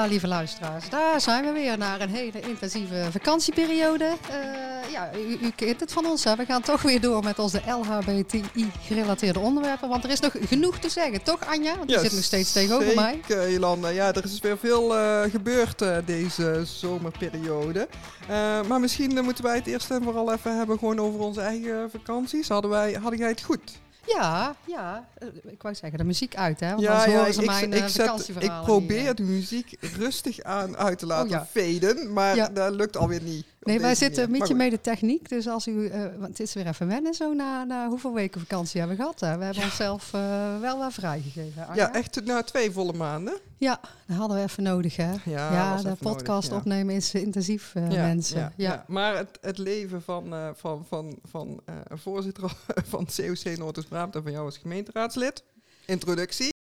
[0.00, 4.04] Ja, lieve luisteraars, daar zijn we weer naar een hele intensieve vakantieperiode.
[4.04, 6.36] Uh, ja, u, u, kent het van ons, hè?
[6.36, 9.88] we gaan toch weer door met onze LHBTI-gerelateerde onderwerpen.
[9.88, 11.76] Want er is nog genoeg te zeggen, toch Anja?
[11.76, 13.20] Want die zit nog steeds tegenover zeker, mij.
[13.26, 13.88] Zeker, Jolanda.
[13.88, 17.88] Ja, er is weer veel uh, gebeurd uh, deze zomerperiode.
[18.68, 22.48] maar misschien moeten wij het eerst en vooral even hebben gewoon over onze eigen vakanties.
[22.48, 23.80] Hadden, wij, hadden jij het goed?
[24.06, 25.08] Ja, ja.
[25.42, 26.68] Ik wou zeggen, de muziek uit, hè?
[26.68, 30.98] Want ja, ja, ze ik, mijn ik, zet, ik probeer de muziek rustig aan uit
[30.98, 31.46] te laten oh, ja.
[31.62, 32.48] faden, maar ja.
[32.48, 33.46] dat lukt alweer niet.
[33.60, 35.28] Nee, wij zitten met je mee de techniek.
[35.28, 38.40] Dus als u, uh, want het is weer even wennen zo na, na hoeveel weken
[38.40, 39.20] vakantie hebben we gehad.
[39.20, 39.38] Hè?
[39.38, 41.66] We hebben onszelf uh, wel wat vrijgegeven.
[41.74, 43.38] Ja, echt na twee volle maanden.
[43.56, 45.10] Ja, dat hadden we even nodig hè.
[45.24, 48.52] Ja, ja de podcast nodig, opnemen is intensief uh, ja, mensen.
[48.56, 52.52] Ja, Maar het, het leven van, van, van, van voorzitter
[52.92, 55.42] van COC Noord-Brabant en van jou als gemeenteraadslid.
[55.86, 56.58] Introductie.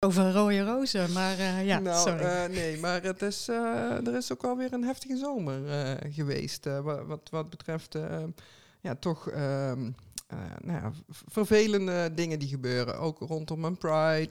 [0.00, 2.24] Over rode rozen, maar uh, ja, nou, sorry.
[2.24, 5.60] Uh, nee, maar het is, uh, er is ook alweer een heftige zomer
[6.10, 6.64] geweest.
[6.64, 7.98] Wat, wat, wat, betreft
[8.80, 9.90] ja, toch ehm,
[10.60, 12.98] nou ja, vervelende dingen die gebeuren.
[12.98, 14.30] Ook rondom een Pride,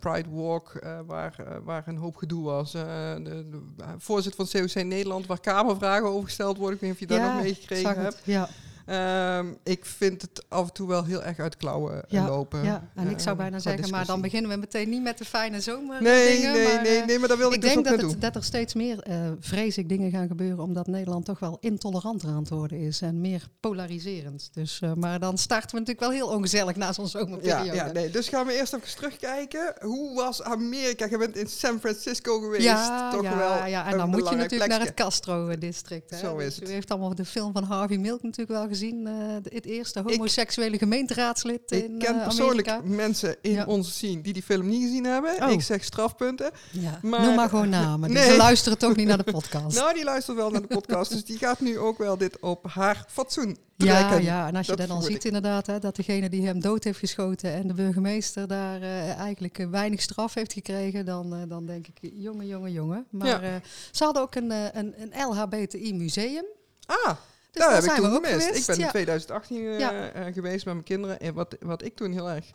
[0.00, 0.72] Pride Walk,
[1.06, 2.72] waar, waar een hoop gedoe was.
[2.72, 3.60] De, de,
[3.98, 6.74] voorzitter van COC Nederland, waar kamervragen over gesteld worden.
[6.74, 8.20] Ik weet niet of je daar nog meegekregen hebt.
[8.24, 8.48] ja.
[8.92, 12.64] Um, ik vind het af en toe wel heel erg uit klauwen ja, lopen.
[12.64, 15.60] Ja, en ik zou bijna zeggen, maar dan beginnen we meteen niet met de fijne
[15.60, 16.02] zomer.
[16.02, 18.20] Nee, dingen, nee, maar, nee, nee, maar daar wil ik, ik dus denk dat, het,
[18.20, 22.28] dat er steeds meer, uh, vrees ik, dingen gaan gebeuren, omdat Nederland toch wel intoleranter
[22.28, 24.50] aan het worden is en meer polariserend.
[24.52, 27.64] Dus, uh, maar dan starten we natuurlijk wel heel ongezellig na zo'n zomerperiode.
[27.64, 29.74] Ja, ja, nee, dus gaan we eerst even terugkijken.
[29.80, 31.06] Hoe was Amerika?
[31.10, 34.24] Je bent in San Francisco geweest, ja, toch ja, wel Ja, en dan moet je
[34.24, 34.68] natuurlijk plekje.
[34.68, 36.14] naar het Castro-district.
[36.14, 36.68] Zo is dus het.
[36.68, 40.78] U heeft allemaal de film van Harvey Milk natuurlijk wel gezien, uh, het eerste homoseksuele
[40.78, 43.64] gemeenteraadslid ik in Ik ken uh, persoonlijk mensen in ja.
[43.64, 45.42] onze scene die die film niet gezien hebben.
[45.42, 45.50] Oh.
[45.50, 46.50] Ik zeg strafpunten.
[46.70, 46.98] Ja.
[47.02, 48.12] Maar, Noem maar gewoon namen.
[48.12, 48.30] Nee.
[48.30, 49.76] Ze luisteren toch niet naar de podcast.
[49.80, 51.10] nou, die luistert wel naar de podcast.
[51.10, 54.76] dus die gaat nu ook wel dit op haar fatsoen ja, ja, en als je
[54.76, 58.48] dat dan ziet inderdaad hè, dat degene die hem dood heeft geschoten en de burgemeester
[58.48, 62.72] daar uh, eigenlijk uh, weinig straf heeft gekregen, dan, uh, dan denk ik, jongen, jongen,
[62.72, 63.06] jongen.
[63.10, 63.60] Maar ja.
[63.90, 66.44] ze hadden ook een, een, een LHBTI museum.
[66.86, 67.16] Ah,
[67.52, 68.46] dus daar heb ik toen gemist.
[68.46, 68.68] geweest.
[68.68, 70.16] Ik ben in 2018 uh, Ja.
[70.16, 71.20] uh, geweest met mijn kinderen.
[71.20, 72.50] En wat, wat ik toen heel erg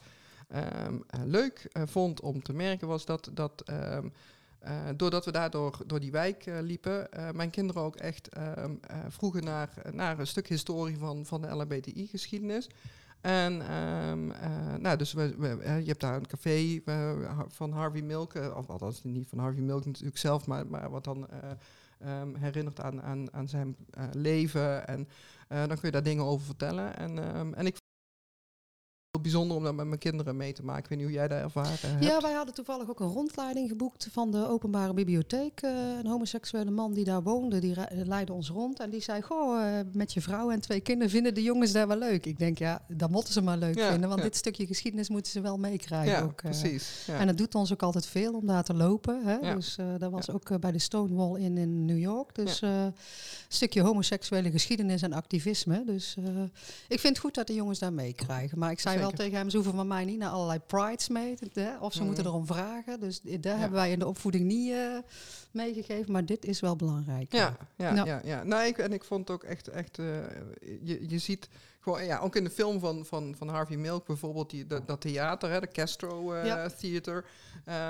[0.87, 4.13] um, leuk uh, vond om te merken was dat, dat um,
[4.95, 10.19] doordat we daardoor door die wijk liepen, mijn kinderen ook echt um, vroegen naar, naar
[10.19, 12.69] een stuk historie van, van de LHBTI-geschiedenis.
[13.21, 13.57] En
[14.81, 16.81] nou, dus we, we, je hebt daar een café
[17.47, 21.27] van Harvey Milk, of althans niet van Harvey Milk natuurlijk zelf, maar, maar wat dan
[22.05, 23.75] um, herinnert aan, aan, aan zijn
[24.11, 24.87] leven.
[24.87, 25.07] En
[25.47, 26.97] dan kun je daar dingen over vertellen.
[26.97, 27.77] En, um, en ik
[29.21, 30.83] bijzonder om dat met mijn kinderen mee te maken.
[30.83, 32.03] Ik weet niet hoe jij daar ervaren hebt.
[32.03, 35.61] Ja, wij hadden toevallig ook een rondleiding geboekt van de openbare bibliotheek.
[35.63, 38.79] Uh, een homoseksuele man die daar woonde, die leidde ons rond.
[38.79, 41.87] En die zei, goh, uh, met je vrouw en twee kinderen vinden de jongens daar
[41.87, 42.25] wel leuk.
[42.25, 44.09] Ik denk, ja, dat moeten ze maar leuk Ja, vinden.
[44.09, 44.25] Want ja.
[44.27, 46.11] dit stukje geschiedenis moeten ze wel meekrijgen.
[46.11, 46.51] ja, ook, uh.
[46.51, 47.03] precies.
[47.07, 47.19] Ja.
[47.19, 49.21] En het doet ons ook altijd veel om daar te lopen.
[49.25, 49.55] Hè?
[49.55, 52.35] Dus dat was ook bij de Stonewall in, in New York.
[52.35, 52.93] Dus een
[53.47, 55.83] stukje homoseksuele geschiedenis en activisme.
[55.85, 56.15] Dus
[56.87, 58.59] ik vind het goed dat de jongens daar meekrijgen.
[58.59, 61.35] Maar ik zei wel Tegen hem, ze hoeven van mij niet naar allerlei prides mee.
[61.53, 61.77] Hè?
[61.77, 62.07] Of ze Mhm.
[62.07, 62.99] moeten erom vragen.
[62.99, 63.59] Dus daar Ja.
[63.59, 64.97] hebben wij in de opvoeding niet uh,
[65.51, 66.11] meegegeven.
[66.11, 67.31] Maar dit is wel belangrijk.
[67.31, 68.05] Ja, ja, Ja.
[68.05, 68.21] ja.
[68.23, 70.05] ja, Nou, ik, en ik vond ook echt, echt uh,
[70.83, 74.49] je, je ziet gewoon, ja, ook in de film van, van, van Harvey Milk bijvoorbeeld,
[74.49, 76.69] die, dat, dat theater, hè, de Castro uh, Ja.
[76.69, 77.25] Theater.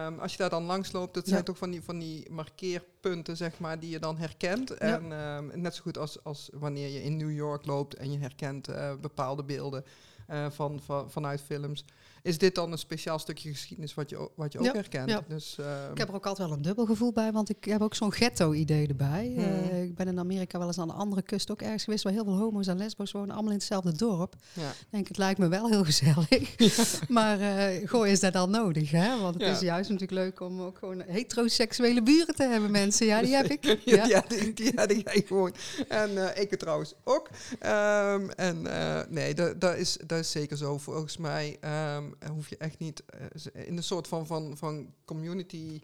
[0.05, 3.37] Um, als je daar dan langs loopt, dat zijn toch van die, van die markeerpunten,
[3.37, 4.71] zeg maar, die je dan herkent.
[4.71, 8.19] En um, net zo goed als, als wanneer je in New York loopt en je
[8.19, 8.67] herkent
[9.01, 9.83] bepaalde beelden
[10.49, 11.85] van, van, vanuit films.
[12.23, 15.09] Is dit dan een speciaal stukje geschiedenis wat je, ook- wat je ook Ja, herkent?
[15.09, 15.21] ja.
[15.27, 17.81] Dus, um, Ik heb er ook altijd wel een dubbel gevoel bij, want ik heb
[17.81, 19.33] ook zo'n ghetto-idee erbij.
[19.35, 19.39] Mhm.
[19.45, 22.13] Eh, ik ben in Amerika wel eens aan de andere kust ook ergens geweest, waar
[22.13, 24.35] heel veel homo's en lesbo's wonen, allemaal in hetzelfde dorp.
[24.53, 24.69] ja.
[24.69, 26.55] Ik denk, het lijkt me wel heel gezellig.
[27.09, 28.91] maar eh goh, is dat dan nodig?
[28.91, 29.19] Hè?
[29.21, 33.05] Want het is juist natuurlijk leuk om ook gewoon heteroseksuele buren te hebben, mensen.
[33.05, 33.79] Ja, die heb ik.
[33.85, 34.73] ja, ja die, die
[35.03, 35.53] jij gewoon.
[35.87, 37.29] En eh, ik trouwens ook.
[37.59, 38.61] Ehm, en
[39.09, 40.77] nee, dat, dat, is, dat is zeker zo.
[40.77, 41.57] Volgens mij
[42.19, 45.81] ehm, hoef je echt niet eh, in een soort van, van, van community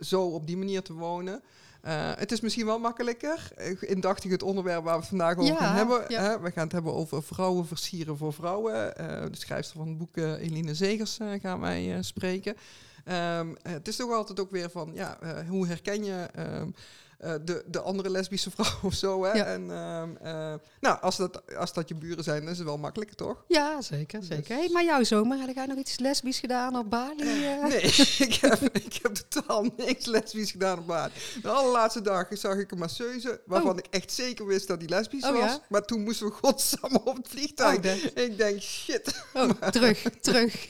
[0.00, 1.42] zo op die manier te wonen.
[1.82, 3.50] Eh, het is misschien wel makkelijker.
[3.56, 6.04] eh, Indachtig het onderwerp waar we het vandaag over Ja, gaan hebben.
[6.08, 6.22] ja.
[6.22, 6.40] Hè?
[6.40, 8.96] We gaan het hebben over vrouwen versieren voor vrouwen.
[8.96, 12.56] Eh, de schrijfster van het boek eh, Eline Zegers eh, gaan wij eh, spreken.
[13.04, 16.70] Ehm, eh, het is toch altijd ook weer van, ja, eh, hoe herken je ehm,
[17.18, 19.24] eh, de, de andere lesbische vrouw of zo.
[19.24, 19.32] Hè?
[19.32, 19.44] Ja.
[19.44, 22.78] En, ehm, eh, nou, als dat, als dat je buren zijn, dan is het wel
[22.78, 23.44] makkelijker, toch?
[23.48, 24.18] Ja, zeker.
[24.20, 24.56] Dus- zeker.
[24.56, 27.22] Hey, maar jouw zomer, had jij nog iets lesbisch gedaan op Bali?
[27.46, 27.64] eh?
[27.64, 27.80] Nee,
[28.28, 31.12] ik heb, ik heb totaal niks lesbisch gedaan op Bali.
[31.42, 33.78] De allerlaatste dag zag ik een masseuse, waarvan Oh.
[33.78, 35.50] ik echt zeker wist dat die lesbisch Oh, was.
[35.50, 35.60] ja?
[35.68, 37.76] Maar toen moesten we godsamme op het vliegtuig.
[37.76, 39.24] Oh, Ik denk, shit.
[39.34, 40.68] oh, terug, terug.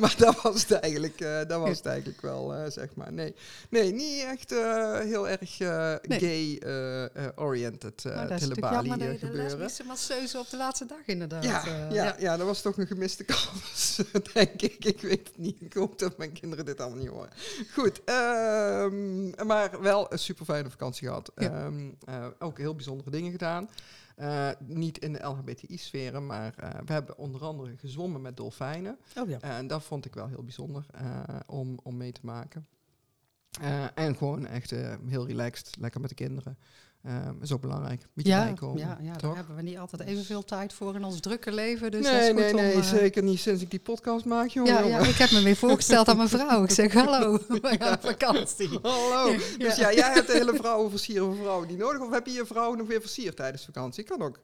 [0.00, 1.18] maar dat was het eigenlijk,
[1.48, 3.12] dat was het eigenlijk wel, zeg maar.
[3.12, 3.34] Nee,
[3.70, 5.58] nee niet echt eh, heel erg
[6.08, 6.58] Nee.
[6.60, 9.30] gay-oriented uh, dat je de gebeuren.
[9.30, 11.44] lesbische masseuse op de laatste dag inderdaad.
[11.44, 12.36] Ja, eh, ja, ja.
[12.36, 14.00] dat was toch een gemiste kans,
[14.32, 14.84] denk ik.
[14.84, 15.60] Ik weet het niet.
[15.60, 17.30] Ik hoop dat mijn kinderen dit allemaal niet horen.
[17.72, 21.32] Goed, ehm, maar wel een super fijne vakantie gehad.
[21.34, 21.50] Ja.
[21.50, 23.68] Ehm, eh, ook heel bijzondere dingen gedaan.
[24.16, 26.54] Eh, niet in de LHBTI-sferen, maar
[26.84, 28.98] we hebben onder andere gezwommen met dolfijnen.
[29.18, 29.40] Oh ja.
[29.40, 30.86] En dat vond ik wel heel bijzonder
[31.46, 32.66] om, om mee te maken.
[33.60, 36.58] Eh, en gewoon echt eh, heel relaxed, lekker met de kinderen.
[37.02, 38.06] Ehm is ook belangrijk.
[38.14, 41.20] Beetje Ja, bijkomen, ja, ja, daar hebben we niet altijd evenveel tijd voor in ons
[41.20, 41.90] drukke leven.
[41.90, 44.24] Dus nee, dat is goed nee, om, nee, eh, zeker niet sinds ik die podcast
[44.24, 44.72] maak, jongen.
[44.72, 45.00] Ja, jongen.
[45.00, 46.62] ja, ik heb me weer voorgesteld aan mijn vrouw.
[46.64, 48.78] Ik zeg, hallo, we gaan op vakantie.
[48.82, 49.36] Hallo.
[49.58, 49.92] Dus Ja.
[49.92, 52.00] jij hebt de hele vrouwen versieren voor vrouwen niet nodig.
[52.00, 54.04] Of heb je je vrouw nog weer versierd tijdens vakantie?
[54.04, 54.40] Kan ook.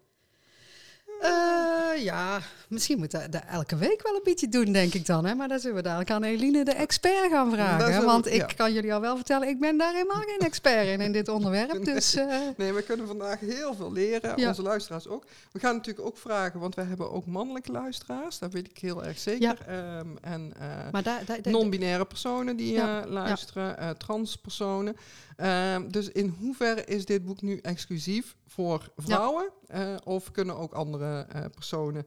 [1.20, 2.38] Eh, ja,
[2.68, 5.24] misschien moeten we dat elke week wel een beetje doen, denk ik dan.
[5.26, 5.34] Hè?
[5.34, 8.00] Maar dan zullen we dadelijk aan Eline de expert gaan vragen.
[8.00, 8.46] we- Want ik ja.
[8.56, 11.84] kan jullie al wel vertellen, ik ben daar helemaal geen expert in, in dit onderwerp.
[11.84, 12.26] Dus eh,
[12.56, 14.32] Nee, we kunnen vandaag heel veel leren.
[14.36, 14.48] Ja.
[14.48, 15.24] Onze luisteraars ook.
[15.52, 18.38] We gaan natuurlijk ook vragen, want wij hebben ook mannelijke luisteraars.
[18.38, 19.56] Dat weet ik heel erg zeker.
[19.66, 20.52] Ehm, en
[20.92, 24.96] maar daar, daar, daar- non-binaire personen die Ja, luisteren, transpersonen.
[25.38, 29.50] Ehm, dus in hoeverre is dit boek nu exclusief voor vrouwen?
[29.66, 32.06] Eh, of kunnen ook andere eh, personen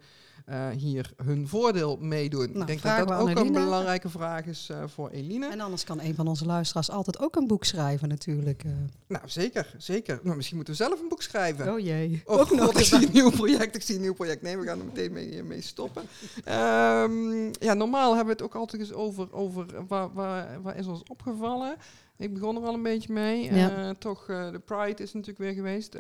[0.52, 2.50] eh, hier hun voordeel meedoen?
[2.52, 5.50] Nou, ik denk dat dat ook een belangrijke vraag is eh, voor Eline.
[5.50, 8.64] En anders kan een van onze luisteraars altijd ook een boek schrijven natuurlijk.
[8.64, 8.72] eh.
[9.08, 10.20] Nou, zeker, zeker.
[10.24, 11.74] Nou, misschien moeten we zelf een boek schrijven.
[11.74, 12.22] Oh jee.
[12.26, 14.42] Oh god, ik zie een nieuw project, ik zie een nieuw project.
[14.42, 16.04] Nee, we gaan er meteen mee, mee stoppen.
[16.44, 20.88] Ehm, ja, normaal hebben we het ook altijd eens over, over waar, waar, waar is
[20.88, 21.76] ons opgevallen.
[22.18, 23.54] Ik begon er al een beetje mee.
[23.54, 23.94] Ja.
[23.94, 25.96] Toch, de Pride is natuurlijk weer geweest.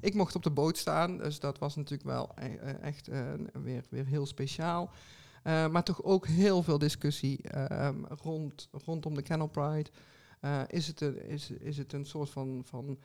[0.00, 3.20] Ik mocht op de boot staan, dus dat was natuurlijk wel e- eh, echt eh,
[3.52, 4.90] weer, weer heel speciaal.
[5.42, 9.90] Eh, maar toch ook heel veel discussie ehm, rond, rondom de Kennel Pride.
[10.40, 12.98] Eh, is, het een, is, is het een soort van, van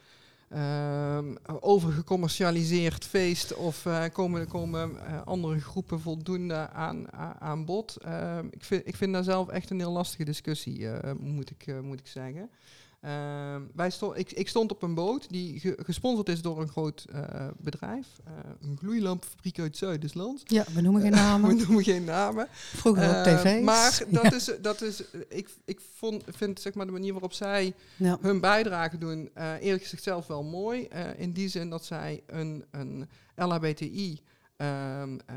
[0.50, 7.12] ehm, overgecommercialiseerd feest of komen, komen andere groepen voldoende aan,
[7.42, 7.96] aan bod?
[7.96, 10.88] Ehm, ik, vind, ik vind daar zelf echt een heel lastige discussie,
[11.18, 12.50] moet, ik, moet ik zeggen.
[13.06, 16.68] Ehm, wij sto ik, ik stond op een boot die ge- gesponsord is door een
[16.68, 18.32] groot eh, bedrijf, eh,
[18.62, 20.42] een gloeilampfabriek uit Zuid-Island.
[20.46, 21.58] Ja, we noemen geen We namen.
[21.58, 22.48] noemen geen namen.
[22.52, 23.62] Vroeger op Eh, tv.
[23.64, 27.74] Maar dat is, dat is, ik, ik vond, vind zeg maar, de manier waarop zij
[27.98, 28.18] Ja.
[28.22, 30.86] hun bijdrage doen, eh eerlijk gezegd zelf wel mooi.
[30.88, 34.20] Eh, in die zin dat zij een, een LHBTI
[34.58, 35.36] ehm, eh,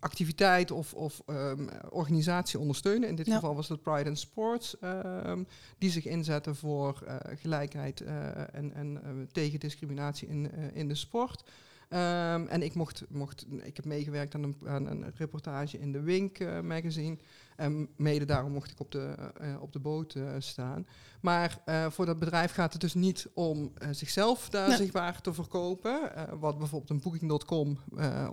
[0.00, 3.08] activiteit of, of ehm, organisatie ondersteunen.
[3.08, 3.34] In dit Ja.
[3.34, 5.42] geval was dat Pride and Sports, ehm,
[5.78, 11.44] die zich inzetten voor eh, gelijkheid eh, en, en tegen discriminatie in, in de sport.
[11.88, 16.62] En ik, mocht, mocht, ik heb meegewerkt aan een, aan een reportage in de Wink
[16.62, 17.16] magazine.
[17.56, 20.86] En mede daarom mocht ik op de, eh, op de boot eh, staan.
[21.20, 24.76] Maar eh, voor dat bedrijf gaat het dus niet om zichzelf daar Nee.
[24.76, 26.00] zichtbaar te verkopen.
[26.38, 27.78] wat bijvoorbeeld een Booking.com,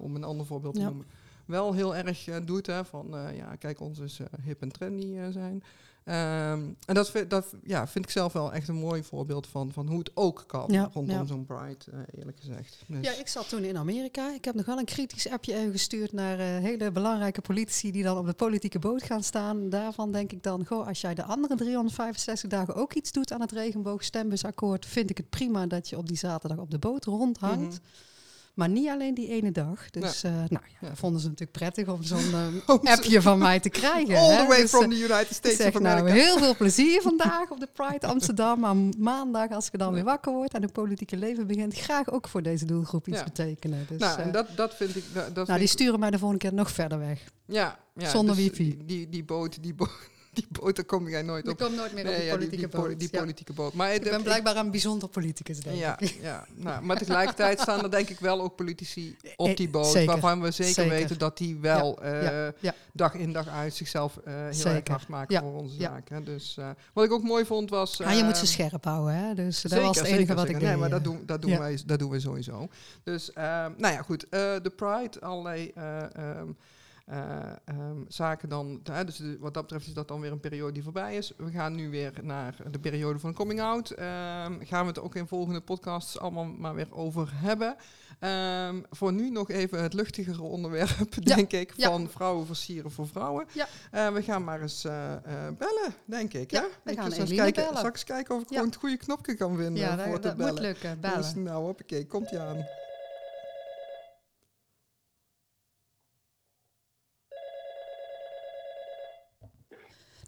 [0.02, 0.86] om een ander voorbeeld te Ja.
[0.88, 1.06] noemen,
[1.46, 2.66] wel heel erg doet.
[2.68, 5.64] Hè, van ja, kijk, ons is hip en trendy zijn.
[6.12, 9.72] Ehm, en dat, vind- dat ja, vind ik zelf wel echt een mooi voorbeeld van,
[9.72, 11.26] van hoe het ook kan Ja, rondom ja.
[11.26, 12.84] zo'n Pride, eh, eerlijk gezegd.
[12.88, 14.34] Dus, Ja, ik zat toen in Amerika.
[14.34, 18.04] Ik heb nog wel een kritisch appje even gestuurd naar eh, hele belangrijke politici die
[18.04, 19.70] dan op de politieke boot gaan staan.
[19.70, 23.42] Daarvan denk ik dan, goh, als jij de andere 365 dagen ook iets doet aan
[23.42, 27.60] het regenboogstembursakkoord, vind ik het prima dat je op die zaterdag op de boot rondhangt.
[27.82, 27.82] Mhm.
[28.62, 29.90] Maar niet alleen die ene dag.
[29.90, 32.34] Dus eh, nou ja, vonden ze natuurlijk prettig om zo'n
[32.68, 34.18] eh, appje van mij te krijgen.
[34.18, 34.42] All hè.
[34.42, 37.50] the way Dus, from eh, the United States zeg of nou, heel veel plezier vandaag
[37.50, 38.60] op de Pride Amsterdam.
[38.60, 42.28] Maar maandag, als ik dan weer wakker word en het politieke leven begint, graag ook
[42.28, 43.86] voor deze doelgroep iets betekenen.
[43.90, 45.04] Dus, nou, en dat, dat vind ik...
[45.14, 47.24] Dat, nou, vind die sturen mij de volgende keer nog verder weg.
[47.46, 48.78] ja, ja, zonder dus wifi.
[48.86, 49.88] Die, die, boot, die, bo
[50.38, 51.58] die boot, daar kom jij nooit Ik op.
[51.58, 53.00] kom nooit meer op Nee, die ja, die, politieke die, poli- boot.
[53.00, 53.20] die Ja.
[53.20, 53.74] politieke boot.
[53.74, 56.18] Maar Ik ben blijkbaar een bijzonder politicus, denk Ja, ik.
[56.22, 59.86] ja nou, maar tegelijkertijd staan er denk ik wel ook politici op die Eh, boot...
[59.92, 60.06] zeker.
[60.12, 60.92] waarvan we zeker, Zeker.
[60.92, 62.74] weten dat die wel eh, ja, ja.
[62.94, 65.82] dag in dag uit zichzelf eh, heel erg hard maken Ja, voor onze ja.
[65.90, 66.16] zaken.
[66.16, 66.24] hè.
[66.24, 66.58] Dus,
[66.94, 68.00] wat ik ook mooi vond was...
[68.00, 69.34] Maar je moet ze scherp houden, hè?
[69.34, 70.78] Dus dat was het enige wat ik Nee, deed.
[70.80, 71.60] maar dat doen, dat, doen Ja.
[71.60, 72.68] wij, dat doen we sowieso.
[73.04, 74.26] Dus, ehm, nou ja, goed.
[74.30, 75.72] de Pride, allerlei...
[75.76, 76.04] eh,
[77.12, 80.84] ehm, ehm, zaken dan, dus wat dat betreft is dat dan weer een periode die
[80.84, 81.34] voorbij is.
[81.38, 83.90] We gaan nu weer naar de periode van coming out.
[83.90, 87.76] Ehm, gaan we het ook in volgende podcasts allemaal maar weer over hebben.
[88.68, 93.46] Um, voor nu nog even het luchtigere onderwerp, denk ik, van vrouwen versieren voor vrouwen.
[93.54, 93.68] Ja.
[93.92, 94.92] Uh, we gaan maar eens uh,
[95.58, 96.52] bellen, denk ik.
[96.52, 97.78] Ja, we gaan eens kijken, bellen.
[97.78, 100.38] Straks kijken of ik gewoon het goede knopje kan vinden ja, voor dat, te dat
[100.38, 100.54] bellen.
[100.54, 101.18] moet lukken, bellen.
[101.18, 102.66] Dus nou, hoppakee, komt-ie aan.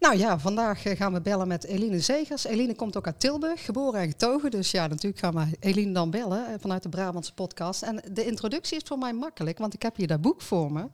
[0.04, 2.44] Nou ja, vandaag eh, gaan we bellen met Eline Zegers.
[2.44, 4.52] Eline komt ook uit Tilburg, geboren en getogen.
[4.52, 7.82] Dus ja, natuurlijk gaan we Eline dan bellen eh, vanuit de Brabantse podcast.
[7.82, 10.86] En de introductie is voor mij makkelijk, want ik heb hier dat boek voor me.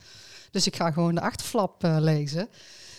[0.51, 2.49] Dus ik ga gewoon de achterflap uh, lezen.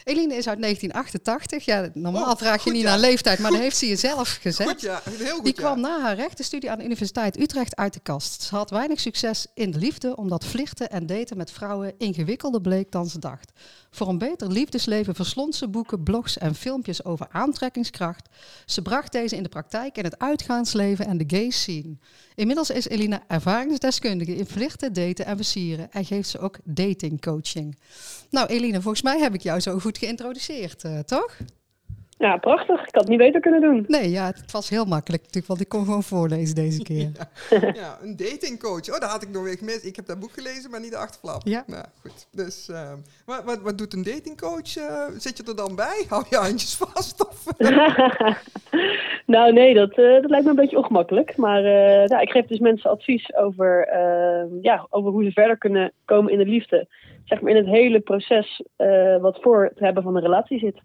[0.05, 1.65] Eline is uit 1988.
[1.65, 4.71] Ja, normaal oh, vraag je niet naar leeftijd, maar dat heeft ze jezelf gezegd.
[4.71, 5.03] Goed, ja.
[5.05, 8.43] Heel goed, Die kwam na haar rechtenstudie aan de Universiteit Utrecht uit de kast.
[8.43, 12.91] Ze had weinig succes in de liefde, omdat vlichten en daten met vrouwen ingewikkelder bleek
[12.91, 13.53] dan ze dacht.
[13.91, 18.29] Voor een beter liefdesleven verslond ze boeken, blogs en filmpjes over aantrekkingskracht.
[18.67, 21.97] Ze bracht deze in de praktijk in het uitgaansleven en de gay scene.
[22.35, 27.79] Inmiddels is Elina ervaringsdeskundige in vlichten, daten en versieren en geeft ze ook datingcoaching.
[28.31, 31.37] Nou Eline, volgens mij heb ik jou zo goed geïntroduceerd, uh, toch?
[32.21, 32.81] Ja, prachtig.
[32.81, 33.85] Ik had het niet beter kunnen doen.
[33.89, 37.11] Nee, ja, het was heel makkelijk natuurlijk, want ik kon gewoon voorlezen deze keer.
[37.83, 38.95] ja, een datingcoach.
[38.95, 39.85] Oh, daar had ik nog weer gemist.
[39.85, 41.41] Ik heb dat boek gelezen, maar niet de achterflap.
[41.45, 41.65] Ja.
[41.67, 42.29] Nou, goed.
[42.33, 42.93] Dus, uh,
[43.27, 44.77] wat, wat, wat doet een datingcoach?
[44.77, 46.05] Uh, zit je er dan bij?
[46.09, 47.29] Hou je handjes vast?
[47.29, 47.59] Of?
[49.27, 51.37] nou, nee, dat, uh, dat lijkt me een beetje ongemakkelijk.
[51.37, 51.63] Maar
[52.09, 56.33] nou, ik geef dus mensen advies over, ehm, ja, over hoe ze verder kunnen komen
[56.33, 56.89] in de liefde.
[57.25, 58.63] Zeg maar in het hele proces
[59.21, 60.81] wat voor het hebben van een relatie zit.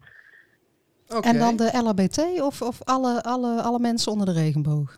[1.22, 4.98] En dan de LHBT of, of alle, alle, alle mensen onder de regenboog?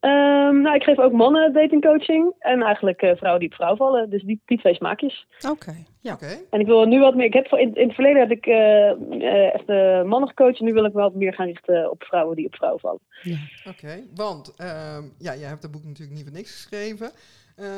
[0.00, 4.10] Um, nou, ik geef ook mannen datingcoaching en eigenlijk uh, vrouwen die op vrouw vallen.
[4.10, 5.26] Dus die, die twee smaakjes.
[5.50, 6.18] Oké, ja.
[6.50, 7.26] En ik wil nu wat meer...
[7.26, 9.66] Ik heb, in, in het verleden heb ik uh, uh, echt
[10.06, 10.58] mannen gecoacht.
[10.58, 13.00] En nu wil ik me wat meer gaan richten op vrouwen die op vrouw vallen.
[13.22, 13.36] Ja.
[13.70, 17.10] Oké, want um, ja, jij hebt dat boek natuurlijk niet voor niks geschreven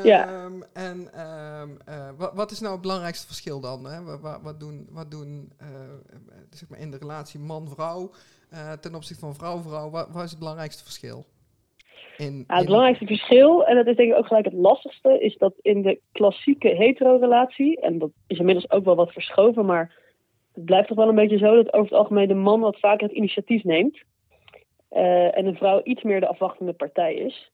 [0.02, 0.28] ja.
[0.28, 0.98] Ehm, en
[1.60, 3.86] um, uh, wat, wat, is nou het belangrijkste verschil dan?
[3.86, 4.18] Hè?
[4.20, 5.68] Wat, wat, doen, wat doen uh,
[6.50, 8.10] zeg maar in de relatie man-vrouw
[8.52, 9.90] uh, ten opzichte van vrouw-vrouw?
[9.90, 11.24] Wat, wat, is het belangrijkste verschil?
[12.16, 15.36] In, ja, het belangrijkste verschil, en dat is denk ik ook gelijk het lastigste, is
[15.36, 19.94] dat in de klassieke hetero-relatie, en dat is inmiddels ook wel wat verschoven, maar
[20.54, 23.06] het blijft toch wel een beetje zo dat over het algemeen de man wat vaker
[23.06, 24.02] het initiatief neemt.
[24.88, 27.50] en de vrouw iets meer de afwachtende partij is.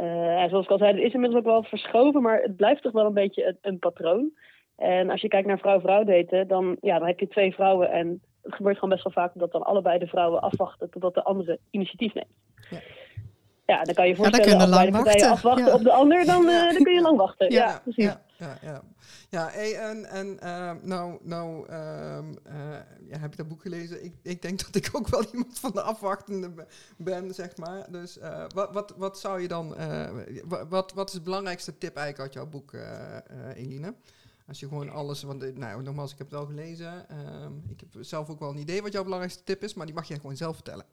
[0.00, 2.92] Uh, zoals ik al zei, het is inmiddels ook wel verschoven, maar het blijft toch
[2.92, 4.30] wel een beetje een, een patroon.
[4.76, 8.22] En als je kijkt naar vrouw-vrouw daten, dan, ja, dan heb je twee vrouwen en
[8.42, 11.58] het gebeurt gewoon best wel vaak dat dan allebei de vrouwen afwachten totdat de andere
[11.70, 12.34] initiatief neemt.
[12.70, 12.78] Ja.
[13.66, 15.74] Ja, dan kan je je voorstellen, ja, als beide partijen afwachten ja.
[15.74, 17.50] op de ander, dan, uh, dan kun je lang wachten.
[17.50, 18.16] Ja, precies.
[18.38, 18.82] Ja, ja.
[19.28, 22.18] Ja, en, en uh, nou, nou uh,
[23.08, 24.04] ja, heb je dat boek gelezen?
[24.04, 26.66] Ik, ik denk dat ik ook wel iemand van de afwachtende
[26.96, 27.90] ben, zeg maar.
[27.90, 29.74] Dus uh, wat, wat, wat zou je dan,
[30.68, 32.72] wat, wat is de belangrijkste tip eigenlijk uit jouw boek,
[33.54, 33.94] Eline?
[34.46, 37.08] Als je gewoon alles, want nou, nogmaals, ik heb het wel gelezen.
[37.08, 39.94] Ehm, ik heb zelf ook wel een idee wat jouw belangrijkste tip is, maar die
[39.94, 40.84] mag jij gewoon zelf vertellen.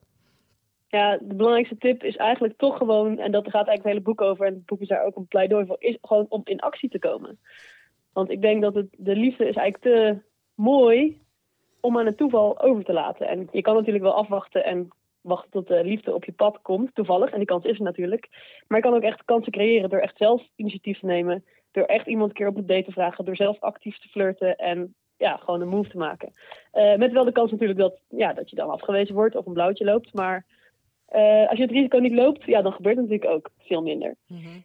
[0.96, 4.22] Ja, de belangrijkste tip is eigenlijk toch gewoon, en dat gaat eigenlijk het hele boek
[4.22, 6.90] over, en het boek is daar ook een pleidooi voor, is gewoon om in actie
[6.90, 7.40] te komen.
[8.14, 10.18] Want ik denk dat het, de liefde is eigenlijk te
[10.54, 11.22] mooi
[11.80, 13.28] om aan het toeval over te laten.
[13.28, 14.88] En je kan natuurlijk wel afwachten en
[15.22, 17.30] wachten tot de liefde op je pad komt, toevallig.
[17.32, 18.28] En die kans is er natuurlijk.
[18.68, 21.44] Maar je kan ook echt kansen creëren door echt zelf initiatief te nemen.
[21.72, 23.26] Door echt iemand een keer op een date te vragen.
[23.26, 26.32] Door zelf actief te flirten en ja, gewoon een move te maken.
[26.74, 29.54] Uh, met wel de kans natuurlijk dat, ja, dat je dan afgewezen wordt of een
[29.54, 30.14] blauwtje loopt.
[30.14, 30.46] Maar
[31.14, 34.16] uh, als je het risico niet loopt, ja, dan gebeurt het natuurlijk ook veel minder.
[34.28, 34.64] Mm -hmm.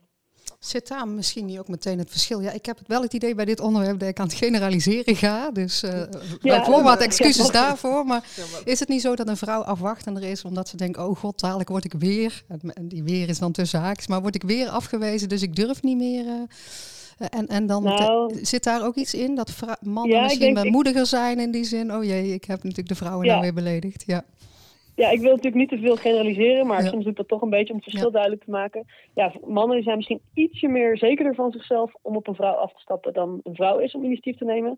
[0.61, 2.41] Zit daar misschien niet ook meteen het verschil?
[2.41, 5.51] Ja, ik heb wel het idee bij dit onderwerp dat ik aan het generaliseren ga.
[5.51, 6.03] Dus uh,
[6.41, 8.07] ja, excuses ja, daarvoor.
[8.07, 8.25] Maar
[8.65, 10.99] is het niet zo dat een vrouw afwachtender is omdat ze denkt...
[10.99, 12.43] oh god, dadelijk word ik weer...
[12.49, 14.07] en die weer is dan tussen haakjes...
[14.07, 16.25] maar word ik weer afgewezen, dus ik durf niet meer...
[16.25, 20.71] Uh, en, en dan nou, zit daar ook iets in dat mannen ja, misschien denk,
[20.71, 21.95] moediger zijn in die zin.
[21.95, 23.31] Oh jee, ik heb natuurlijk de vrouwen ja.
[23.31, 24.03] nou weer beledigd.
[24.07, 24.25] Ja
[25.01, 27.51] ja, ik wil natuurlijk niet te veel generaliseren, maar soms doe ik dat toch een
[27.51, 28.87] beetje om het verschil duidelijk te maken.
[29.15, 32.81] Ja, mannen zijn misschien ietsje meer zekerder van zichzelf om op een vrouw af te
[32.81, 34.71] stappen dan een vrouw is om initiatief te nemen.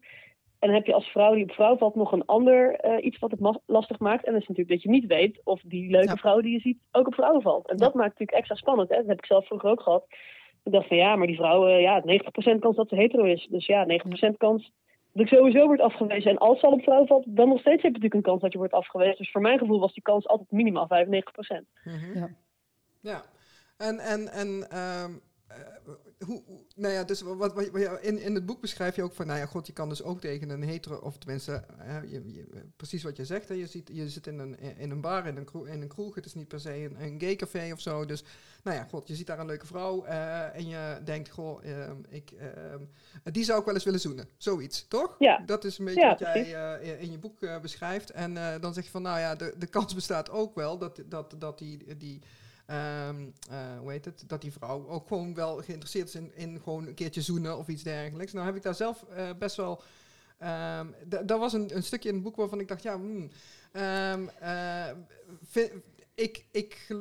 [0.58, 3.18] En dan heb je als vrouw die op vrouw valt nog een ander uh, iets
[3.18, 4.24] wat het lastig maakt.
[4.24, 6.78] En dat is natuurlijk dat je niet weet of die leuke vrouw die je ziet
[6.92, 7.68] ook op vrouwen valt.
[7.68, 8.88] En dat maakt natuurlijk extra spannend.
[8.88, 8.96] Hè?
[8.96, 10.06] Dat heb ik zelf vroeger ook gehad.
[10.64, 12.02] Ik dacht van ja, maar die vrouw, uh, ja,
[12.56, 13.46] 90% kans dat ze hetero is.
[13.50, 13.86] Dus ja,
[14.30, 14.72] 90% kans
[15.12, 16.31] dat ik sowieso wordt afgewezen.
[16.31, 18.40] En als ze al op vrouw valt, dan nog steeds heb je natuurlijk een kans
[18.40, 19.16] dat je wordt afgewezen.
[19.16, 20.88] Dus voor mijn gevoel was die kans altijd minimaal 95%.
[21.85, 22.14] Mm -hmm.
[22.14, 22.28] Ja.
[23.00, 23.23] Ja.
[23.76, 25.21] En, en, en um,
[26.26, 26.42] hoe,
[26.76, 29.38] nou ja, dus wat, wat, wat, in, in het boek beschrijf je ook van, nou
[29.38, 31.64] ja, god, je kan dus ook tegen een hetero, of tenminste,
[32.06, 32.44] je,
[32.76, 35.37] precies wat je zegt, hè, je, ziet, je zit in een, in een bar, in
[35.37, 37.80] een, kroeg, in een kroeg, het is niet per se een, een gay café of
[37.80, 38.25] zo, dus,
[38.62, 41.90] nou ja, god, je ziet daar een leuke vrouw uh, en je denkt, goh, uh,
[42.09, 42.42] ik, uh,
[43.32, 45.16] die zou ik wel eens willen zoenen, zoiets, toch?
[45.18, 45.42] Ja.
[45.47, 49.02] Dat is een beetje wat jij in je boek beschrijft, en dan zeg je van,
[49.02, 52.23] nou ja, de, de kans bestaat ook wel dat, dat, dat die, die
[52.72, 54.24] Um, uh, hoe heet het?
[54.26, 57.68] Dat die vrouw ook gewoon wel geïnteresseerd is in, in gewoon een keertje zoenen of
[57.68, 58.32] iets dergelijks.
[58.32, 59.82] Nou heb ik daar zelf uh, best wel.
[60.78, 60.94] Um,
[61.26, 63.30] dat was een, een, stukje in het boek waarvan ik dacht, ja, hmm,
[63.72, 64.90] uh,
[65.42, 65.72] vind,
[66.14, 66.94] ik, ik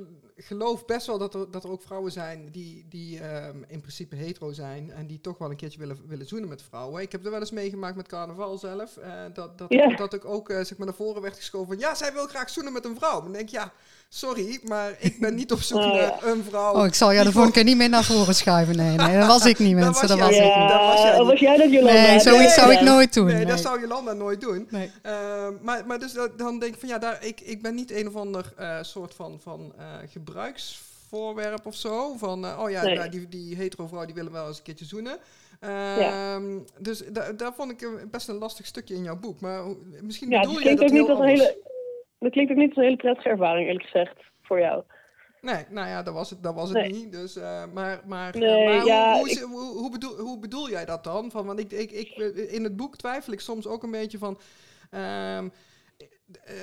[0.43, 4.15] geloof best wel dat er, dat er ook vrouwen zijn die, die um, in principe
[4.15, 7.01] hetero zijn en die toch wel een keertje willen, willen zoenen met vrouwen.
[7.01, 8.97] Ik heb er wel eens meegemaakt met carnaval zelf.
[8.97, 9.89] Uh, dat, dat, Ja.
[9.91, 12.27] ik, dat ik ook uh, zeg maar naar voren werd geschoven van ja, zij wil
[12.27, 13.21] graag zoenen met een vrouw.
[13.21, 13.71] Dan denk ik, ja,
[14.09, 16.17] sorry, maar ik ben niet op zoek Oh, naar ja.
[16.23, 16.73] een vrouw.
[16.73, 18.75] Oh, ik zal jou de volgende keer niet meer naar voren schuiven.
[18.75, 20.07] Nee, nee, dat was ik niet, Dat mensen.
[20.07, 20.47] was Dat was jij.
[20.47, 20.69] ik niet.
[20.69, 22.01] dat was jij Ja, was jij dat, Jolanda?
[22.01, 23.25] Nee, zoiets zou ik nooit doen.
[23.25, 23.45] Nee, Nee.
[23.45, 24.67] dat zou Jolanda nooit doen.
[24.69, 24.91] Nee.
[25.05, 28.07] Uh, maar, maar dus dan denk ik van ja, daar, ik, ik ben niet een
[28.07, 29.85] of ander uh, soort van, van uh,
[30.31, 32.15] gebruiksvoorwerp of zo.
[32.17, 33.09] Van uh, oh ja, Nee.
[33.09, 35.17] die, die hetero vrouw die willen wel eens een keertje zoenen.
[35.61, 36.35] Ja.
[36.35, 39.39] Um, dus da daar vond ik best een lastig stukje in jouw boek.
[39.39, 39.63] Maar
[40.01, 41.39] misschien Ja, bedoel klinkt, dat ook niet heel anders.
[41.39, 41.57] hele,
[42.19, 44.83] dat klinkt ook niet als een hele prettige ervaring, eerlijk gezegd, voor jou.
[45.41, 46.91] Nee, nou ja, dat was het, dat was het Nee.
[46.91, 47.11] niet.
[47.11, 50.39] Dus, uh, maar maar, Nee, maar ja, hoe, hoe, ik- is- hoe, hoe, bedoel, hoe
[50.39, 51.31] bedoel jij dat dan?
[51.31, 52.09] Van, want ik, ik, ik,
[52.49, 54.39] in het boek twijfel ik soms ook een beetje van...
[55.37, 55.51] Um,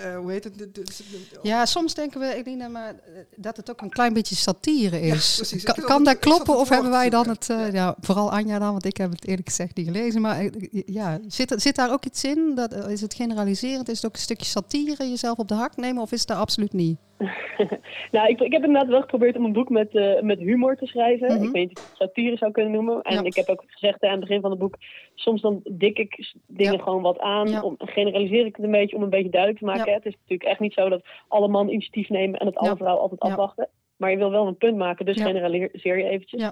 [0.04, 0.58] uh, hoe heet het?
[0.58, 4.12] De, de, de, Ja, soms denken we, Eline, maar eh, dat het ook een klein
[4.12, 5.50] beetje satire is.
[5.50, 5.72] Ja.
[5.72, 7.50] Kan, kan dat kloppen of hebben wij dan het...
[7.50, 7.74] eh, zoeken.
[7.74, 10.20] ja, vooral Anja dan, want ik heb het eerlijk gezegd niet gelezen.
[10.20, 10.50] Maar eh,
[10.86, 12.52] ja, zit, zit daar ook iets in?
[12.54, 13.88] Dat, eh, is het generaliserend?
[13.88, 16.02] Is het ook een stukje satire, jezelf op de hak nemen?
[16.02, 16.98] Of is het daar absoluut niet?
[18.12, 20.86] Nou, ik, ik heb inderdaad wel geprobeerd om een boek met, uh, met humor te
[20.86, 21.34] schrijven.
[21.34, 21.44] Mhm.
[21.44, 23.02] Ik weet niet of ik het satire zou kunnen noemen.
[23.02, 23.22] En Ja.
[23.22, 24.74] ik heb ook gezegd aan het begin van het boek,
[25.14, 26.82] soms dan dik ik dingen Ja.
[26.82, 27.48] gewoon wat aan.
[27.48, 27.62] Ja.
[27.62, 29.92] Om, generaliseer ik het een beetje om een beetje duidelijk te maken.
[29.92, 33.02] Het is natuurlijk echt niet zo dat alle man initiatief nemen en dat alle vrouwen
[33.02, 33.68] altijd afwachten.
[33.96, 36.50] Maar je wil wel een punt maken, dus generaliseer je eventjes.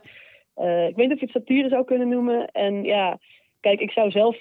[0.55, 2.51] Eh, ik weet niet of je het satire zou kunnen noemen.
[2.53, 3.19] En ja,
[3.61, 4.37] kijk, ik zou zelf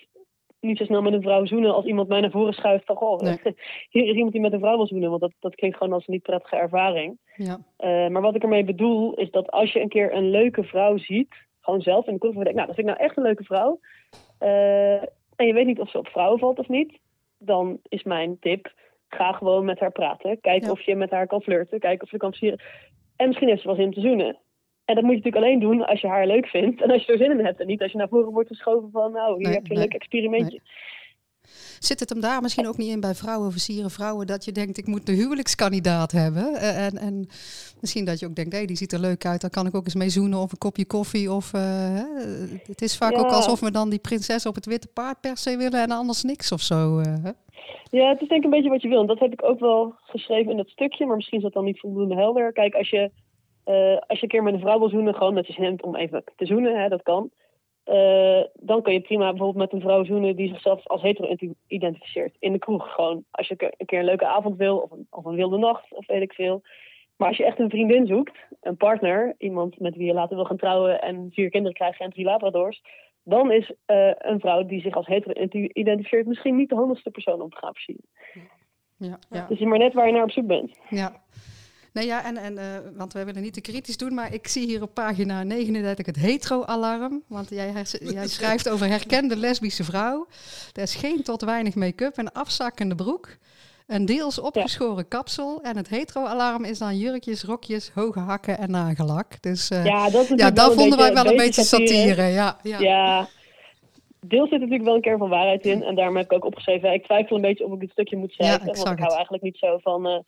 [0.65, 3.19] niet zo snel met een vrouw zoenen als iemand mij naar voren schuift van goh,
[3.19, 3.39] Nee.
[3.89, 5.09] hier is iemand die met een vrouw wil zoenen.
[5.09, 7.19] Want dat, dat klinkt gewoon als een niet prettige ervaring.
[7.35, 10.63] Ja, Uh, maar wat ik ermee bedoel is dat als je een keer een leuke
[10.63, 13.43] vrouw ziet, gewoon zelf in de denkt, nou, dat vind ik nou echt een leuke
[13.43, 13.79] vrouw.
[14.39, 15.01] Uh,
[15.35, 16.99] en je weet niet of ze op vrouwen valt of niet,
[17.37, 18.73] dan is mijn tip,
[19.07, 20.41] ga gewoon met haar praten.
[20.41, 20.71] Kijk Ja.
[20.71, 22.59] of je met haar kan flirten, kijk of je kan versieren.
[23.15, 24.37] En misschien heeft ze wel zin om te zoenen.
[24.85, 27.11] En dat moet je natuurlijk alleen doen als je haar leuk vindt en als je
[27.11, 27.59] er zin in hebt.
[27.59, 29.79] En niet als je naar voren wordt geschoven van, nou, hier Nee, heb je een
[29.79, 30.61] nee, leuk experimentje.
[31.79, 34.77] Zit het hem daar misschien ook niet in bij vrouwen, versieren vrouwen, dat je denkt,
[34.77, 36.55] ik moet de huwelijkskandidaat hebben?
[36.55, 37.27] Eh, en, en
[37.81, 39.85] misschien dat je ook denkt, hé, die ziet er leuk uit, daar kan ik ook
[39.85, 41.31] eens mee zoenen of een kopje koffie.
[41.31, 42.03] Of, uh, hè?
[42.65, 43.19] Het is vaak Ja.
[43.19, 46.23] ook alsof we dan die prinses op het witte paard per se willen en anders
[46.23, 46.99] niks of zo.
[46.99, 47.31] Uh, hè?
[47.91, 49.01] Ja, het is denk ik een beetje wat je wil.
[49.01, 51.63] En dat heb ik ook wel geschreven in dat stukje, maar misschien is dat dan
[51.65, 52.51] niet voldoende helder.
[52.53, 53.11] Kijk, als je,
[53.65, 55.83] uh, als je een keer met een vrouw wil zoenen, gewoon dat je zin hebt
[55.83, 57.29] om even te zoenen, hè, dat kan.
[57.85, 61.35] Uh, dan kun je prima bijvoorbeeld met een vrouw zoenen die zichzelf als hetero
[61.67, 62.35] identificeert.
[62.39, 63.23] In de kroeg gewoon.
[63.31, 66.07] Als je een keer een leuke avond wil, of een, of een wilde nacht, of
[66.07, 66.61] weet ik veel.
[67.17, 70.45] Maar als je echt een vriendin zoekt, een partner, iemand met wie je later wil
[70.45, 72.81] gaan trouwen en vier kinderen krijgen en drie labradors,
[73.23, 77.41] dan is uh, een vrouw die zich als hetero identificeert misschien niet de handigste persoon
[77.41, 78.05] om te gaan versieren.
[78.97, 79.45] Ja, ja.
[79.47, 80.79] Dus je maar net waar je naar op zoek bent.
[80.89, 81.23] Ja.
[81.95, 82.63] Nee, ja, en, en uh,
[82.97, 86.15] want we willen niet te kritisch doen, maar ik zie hier op pagina 39 het
[86.15, 87.23] hetero-alarm.
[87.27, 90.27] Want jij, jij schrijft over herkende lesbische vrouw.
[90.73, 93.37] Er is geen tot weinig make-up en afzakkende broek.
[93.87, 95.03] Een deels opgeschoren ja.
[95.17, 95.61] kapsel.
[95.61, 99.41] En het hetero-alarm is dan jurkjes, rokjes, hoge hakken en nagellak.
[99.41, 101.87] Dus uh, ja, dat ja, daar vonden wij wel een beetje satire.
[101.87, 102.27] satire.
[102.27, 102.79] Ja, ja.
[102.79, 103.27] ja,
[104.19, 105.83] deels zit natuurlijk wel een keer van waarheid in.
[105.83, 108.31] En daarom heb ik ook opgeschreven, ik twijfel een beetje of ik dit stukje moet
[108.31, 108.65] schrijven.
[108.65, 110.07] Ja, ik want ik hou eigenlijk niet zo van...
[110.07, 110.19] Uh,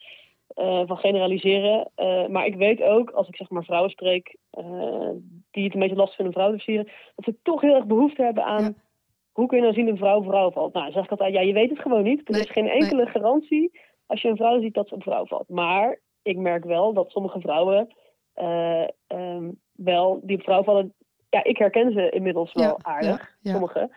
[0.55, 1.91] uh, van generaliseren.
[1.97, 5.09] Uh, maar ik weet ook, als ik zeg maar vrouwen spreek, uh,
[5.51, 7.85] die het een beetje lastig vinden om vrouwen te versieren, dat ze toch heel erg
[7.85, 8.73] behoefte hebben aan ja.
[9.31, 10.73] hoe kun je nou zien dat een vrouw vrouw valt.
[10.73, 12.27] Nou, dan zeg ik altijd, ja, je weet het gewoon niet.
[12.27, 13.11] Er nee, is geen enkele nee.
[13.11, 15.49] garantie als je een vrouw ziet dat ze op vrouw valt.
[15.49, 17.87] Maar ik merk wel dat sommige vrouwen
[19.07, 20.93] um, wel die op vrouw vallen,
[21.29, 23.89] ja, ik herken ze inmiddels wel ja, aardig, ja, sommige.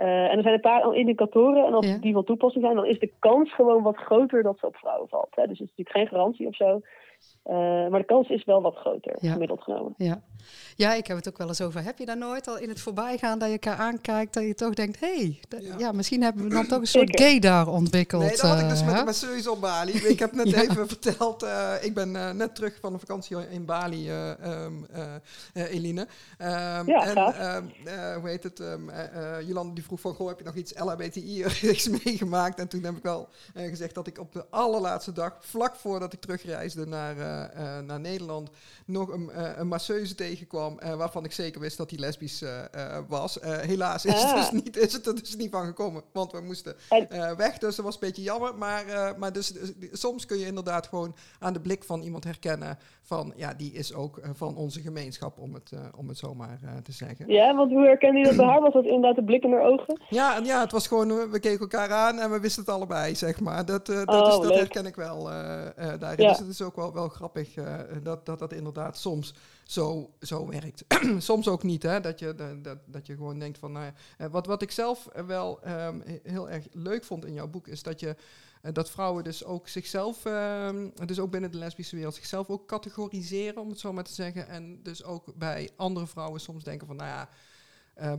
[0.00, 1.66] En er zijn een paar indicatoren.
[1.66, 4.66] En als die van toepassing zijn, dan is de kans gewoon wat groter dat ze
[4.66, 5.34] op vrouwen valt.
[5.34, 5.46] Hè.
[5.46, 6.80] Dus het is natuurlijk geen garantie of zo.
[7.44, 7.56] Uh,
[7.88, 9.94] maar de kans is wel wat groter, gemiddeld genomen.
[9.96, 10.22] Ja.
[10.76, 11.84] ja, ik heb het ook wel eens over.
[11.84, 14.74] Heb je daar nooit al in het voorbijgaan dat je elkaar aankijkt, dat je toch
[14.74, 15.92] denkt, hé, hey, ja.
[15.92, 18.22] misschien hebben we dan toch een soort gay daar ontwikkeld.
[18.22, 19.92] Nee, dat had ik dus uh, met masseuse op Bali.
[19.92, 24.10] Ik heb net even verteld, uh, ik ben net terug van een vakantie in Bali,
[24.10, 24.86] um,
[25.52, 26.00] Eline.
[26.00, 26.06] Um,
[26.86, 27.72] ja, en
[28.20, 28.90] hoe heet het, um,
[29.46, 31.44] Jolande die vroeg van, goh, heb je nog iets LHBTI
[32.04, 32.58] meegemaakt?
[32.58, 36.20] En toen heb ik wel gezegd dat ik op de allerlaatste dag, vlak voordat ik
[36.20, 38.50] terugreisde naar naar, uh, naar Nederland
[38.86, 42.44] nog een, uh, een masseuse tegenkwam waarvan ik zeker wist dat die lesbisch
[43.08, 43.38] was.
[43.40, 46.76] helaas is, het dus niet, is het er dus niet van gekomen, want we moesten
[47.36, 47.58] weg.
[47.58, 48.54] Dus dat was een beetje jammer.
[48.54, 52.78] Maar, maar dus, dus, soms kun je inderdaad gewoon aan de blik van iemand herkennen
[53.10, 56.92] van ja, die is ook van onze gemeenschap, om het, om het zo maar te
[56.92, 57.32] zeggen.
[57.32, 58.60] Ja, want hoe herkende je dat bij haar?
[58.60, 60.00] Was dat inderdaad de blik in haar ogen?
[60.08, 63.40] Ja, ja, het was gewoon, we keken elkaar aan en we wisten het allebei, zeg
[63.40, 63.64] maar.
[63.64, 65.24] Dat, dat, oh, is, dat herken ik wel
[65.98, 66.24] daarin.
[66.24, 66.28] Ja.
[66.28, 67.54] Dus het is ook wel, wel grappig
[68.02, 69.34] dat, dat dat inderdaad soms
[69.70, 70.84] zo, zo werkt.
[71.18, 72.00] soms ook niet, hè?
[72.00, 73.72] Dat, je, dat, dat je gewoon denkt van...
[73.72, 77.66] Nou, uh, wat, wat ik zelf wel um, heel erg leuk vond in jouw boek...
[77.66, 78.16] is dat je
[78.62, 82.14] uh, dat vrouwen dus ook zichzelf, ehm, dus ook binnen de lesbische wereld...
[82.14, 84.48] zichzelf ook categoriseren, om het zo maar te zeggen.
[84.48, 86.96] En dus ook bij andere vrouwen soms denken van...
[86.96, 87.28] nou ja,
[87.98, 88.12] uh,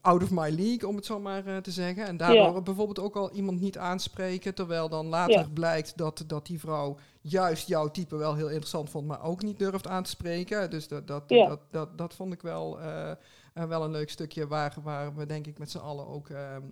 [0.00, 2.06] out of my league, om het zo maar uh, te zeggen.
[2.06, 2.60] En daardoor ja.
[2.60, 5.48] bijvoorbeeld ook al iemand niet aanspreken, terwijl dan later ja.
[5.54, 9.58] blijkt dat, dat die vrouw juist jouw type wel heel interessant vond, maar ook niet
[9.58, 10.70] durft aan te spreken.
[10.70, 11.48] Dus dat, dat, ja.
[11.48, 13.12] dat, dat, dat, vond ik wel, uh,
[13.52, 16.62] wel een leuk stukje waar, waar we denk ik met z'n allen ook ehm,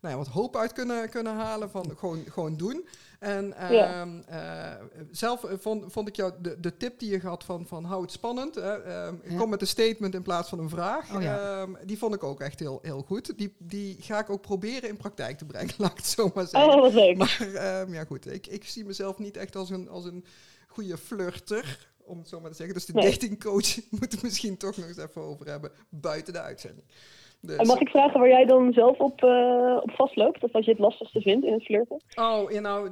[0.00, 2.86] nou ja, wat hoop uit kunnen, kunnen halen van gewoon, gewoon doen.
[3.18, 4.06] En ja.
[4.30, 8.02] uh, zelf vond, vond ik jou de, de tip die je had van, van hou
[8.02, 8.58] het spannend.
[8.58, 9.12] Uh, ja.
[9.36, 11.14] Kom met een statement in plaats van een vraag.
[11.14, 11.60] Oh, ja.
[11.60, 13.38] um, die vond ik ook echt heel, heel goed.
[13.38, 16.46] Die, die ga ik ook proberen in praktijk te brengen, laat ik het zo maar
[16.46, 16.72] zeggen.
[16.72, 17.16] Oh, wat leuk.
[17.16, 17.40] Maar
[17.80, 20.24] um, ja goed, ik, ik zie mezelf niet echt als een, als een
[20.66, 22.74] goede flirter om het zo maar te zeggen.
[22.74, 23.10] Dus de nee.
[23.10, 26.86] datingcoach moet er misschien toch nog eens even over hebben buiten de uitzending.
[27.42, 27.56] Dus.
[27.56, 30.42] En mag ik vragen waar jij dan zelf op, uh, op vastloopt?
[30.42, 32.02] Of wat je het lastigste vindt in het flirten?
[32.14, 32.90] Oh, ja, nou,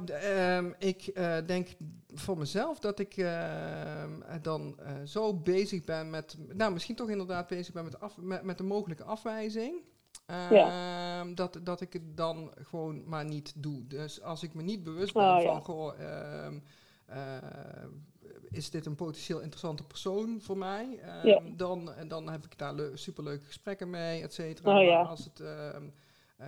[0.57, 1.67] um, ik uh, denk
[2.13, 4.03] voor mezelf dat ik uh,
[4.41, 6.37] dan zo bezig ben met...
[6.53, 9.81] Nou, misschien toch inderdaad bezig ben met, af, met, met de mogelijke afwijzing.
[10.49, 11.19] Ja.
[11.19, 13.87] Ehm, dat, dat ik het dan gewoon maar niet doe.
[13.87, 15.43] Dus als ik me niet bewust ben oh, van...
[15.43, 15.59] Ja.
[15.59, 15.93] Goh,
[18.51, 20.99] is dit een potentieel interessante persoon voor mij?
[21.23, 21.41] Um, ja.
[21.55, 24.77] dan, dan heb ik daar superleuke gesprekken mee, et cetera.
[24.77, 25.01] Oh, ja.
[25.01, 25.47] Als het uh,
[26.39, 26.47] uh,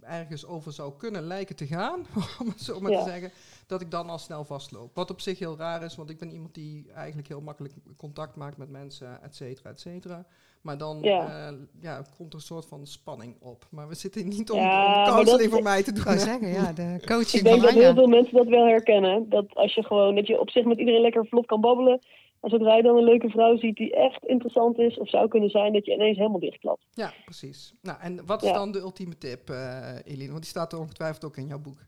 [0.00, 2.06] ergens over zou kunnen lijken te gaan,
[2.40, 3.04] om het zo maar ja.
[3.04, 3.30] te zeggen,
[3.66, 4.94] dat ik dan al snel vastloop.
[4.94, 8.36] Wat op zich heel raar is, want ik ben iemand die eigenlijk heel makkelijk contact
[8.36, 10.26] maakt met mensen, et cetera, et cetera.
[10.64, 11.50] Maar dan ja.
[11.50, 13.66] Uh, ja, komt er een soort van spanning op.
[13.70, 16.12] Maar we zitten niet om, ja, om counseling voor mij te doen.
[16.12, 19.28] Ik zeggen, ja, de coaching Ik denk dat heel veel mensen dat wel herkennen.
[19.28, 22.00] Dat als je gewoon, dat je op zich met iedereen lekker vlot kan babbelen.
[22.40, 25.50] En zodra je dan een leuke vrouw ziet die echt interessant is of zou kunnen
[25.50, 26.86] zijn, dat je ineens helemaal dichtklapt.
[26.90, 27.74] Ja, precies.
[27.82, 28.54] Nou, en wat is ja.
[28.54, 30.30] dan de ultieme tip, uh, Eline?
[30.30, 31.78] Want die staat er ongetwijfeld ook in jouw boek.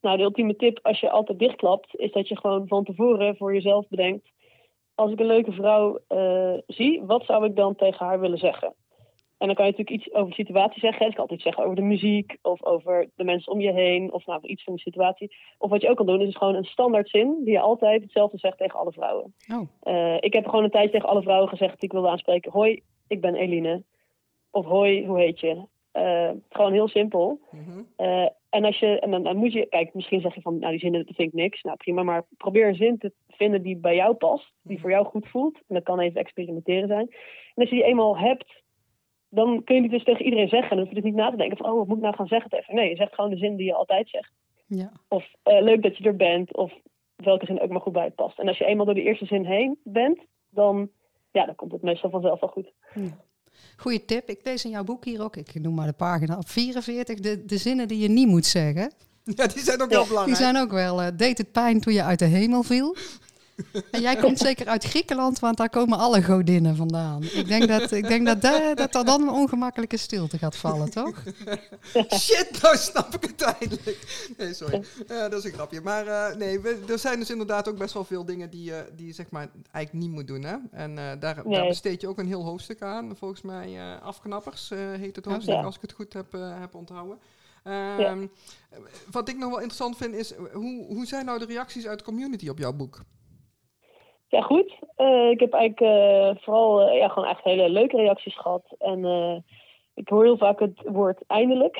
[0.00, 3.54] Nou, de ultieme tip als je altijd dichtklapt, is dat je gewoon van tevoren voor
[3.54, 4.28] jezelf bedenkt
[4.98, 8.74] als ik een leuke vrouw uh, zie, wat zou ik dan tegen haar willen zeggen?
[9.38, 11.06] En dan kan je natuurlijk iets over de situatie zeggen.
[11.06, 14.26] Ik kan altijd zeggen over de muziek of over de mensen om je heen of
[14.26, 15.36] nou, iets van de situatie.
[15.58, 18.38] Of wat je ook kan doen, is gewoon een standaard zin die je altijd hetzelfde
[18.38, 19.34] zegt tegen alle vrouwen.
[19.52, 19.68] Oh.
[19.82, 22.52] Uh, ik heb gewoon een tijd tegen alle vrouwen gezegd die ik wilde aanspreken.
[22.52, 23.82] Hoi, ik ben Eline.
[24.50, 25.62] Of hoi, hoe heet je?
[25.92, 27.40] Uh, gewoon heel simpel.
[27.96, 30.70] Uh, en, als je, en dan, dan, moet je, kijk, misschien zeg je van, nou
[30.70, 31.62] die zinnen, dat vind ik niks.
[31.62, 35.06] Nou prima, maar probeer een zin te vinden die bij jou past, die voor jou
[35.06, 35.54] goed voelt.
[35.54, 37.08] En dat kan even experimenteren zijn.
[37.54, 38.62] En als je die eenmaal hebt,
[39.28, 40.70] dan kun je die dus tegen iedereen zeggen.
[40.70, 42.14] En dan hoef je dus niet na te denken van, oh, wat moet ik nou
[42.14, 44.32] gaan zeggen tegen Nee, je zegt gewoon de zin die je altijd zegt.
[44.66, 44.92] Ja.
[45.08, 46.72] Of uh, leuk dat je er bent, of
[47.16, 48.38] welke zin ook maar goed bij het past.
[48.38, 50.20] En als je eenmaal door de eerste zin heen bent,
[50.50, 50.90] dan,
[51.30, 52.72] ja, dan komt het meestal vanzelf wel goed.
[52.94, 53.26] Ja.
[53.76, 54.28] Goeie tip.
[54.28, 57.44] Ik lees in jouw boek hier ook, ik noem maar de pagina op 44, de,
[57.44, 58.92] de zinnen die je niet moet zeggen.
[59.36, 60.38] Ja, die zijn ook wel belangrijk.
[60.38, 61.02] Die zijn ook wel.
[61.02, 62.96] Uh, deed het pijn toen je uit de hemel viel?
[63.90, 67.22] En jij komt zeker uit Griekenland, want daar komen alle godinnen vandaan.
[67.22, 70.90] Ik denk dat, ik denk dat, de, dat er dan een ongemakkelijke stilte gaat vallen,
[70.90, 71.22] toch?
[72.20, 74.30] Shit, nou snap ik het eindelijk.
[74.36, 74.82] Nee, sorry.
[75.10, 75.80] Uh, dat is een grapje.
[75.80, 78.76] Maar uh, nee, we, er zijn dus inderdaad ook best wel veel dingen die, uh,
[78.96, 80.42] die je zeg maar eigenlijk niet moet doen.
[80.42, 80.56] Hè?
[80.70, 81.58] En daar, nee.
[81.58, 83.16] daar besteed je ook een heel hoofdstuk aan.
[83.16, 85.62] Volgens mij Afknappers heet het hoofdstuk, ja.
[85.62, 87.18] als ik het goed heb, heb onthouden.
[87.68, 88.16] Um, ja.
[89.10, 92.04] Wat ik nog wel interessant vind is, hoe, hoe zijn nou de reacties uit de
[92.04, 93.00] community op jouw boek?
[94.28, 94.78] Ja, goed.
[94.96, 98.74] Uh, ik heb eigenlijk uh, vooral uh, ja, gewoon echt hele leuke reacties gehad.
[98.78, 99.04] En
[99.94, 101.76] ik hoor heel vaak het woord eindelijk.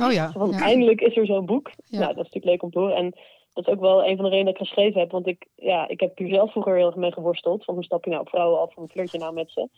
[0.00, 0.32] Oh ja.
[0.50, 0.60] Ja.
[0.60, 1.70] eindelijk is er zo'n boek.
[1.84, 1.98] Ja.
[1.98, 2.96] Nou, dat is natuurlijk leuk om te horen.
[2.96, 3.14] En
[3.52, 5.10] dat is ook wel een van de redenen dat ik geschreven heb.
[5.10, 7.64] Want ik, ja, ik heb hier zelf vroeger heel erg mee geworsteld.
[7.64, 9.68] Van hoe stap je nou op vrouwen af, hoe flirt je nou met ze.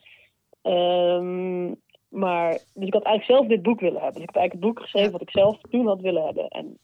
[0.62, 1.74] Ehm,
[2.08, 4.20] maar, dus ik had eigenlijk zelf dit boek willen hebben.
[4.20, 6.48] Dus ik heb eigenlijk het boek geschreven wat ik zelf toen had willen hebben.
[6.48, 6.78] En,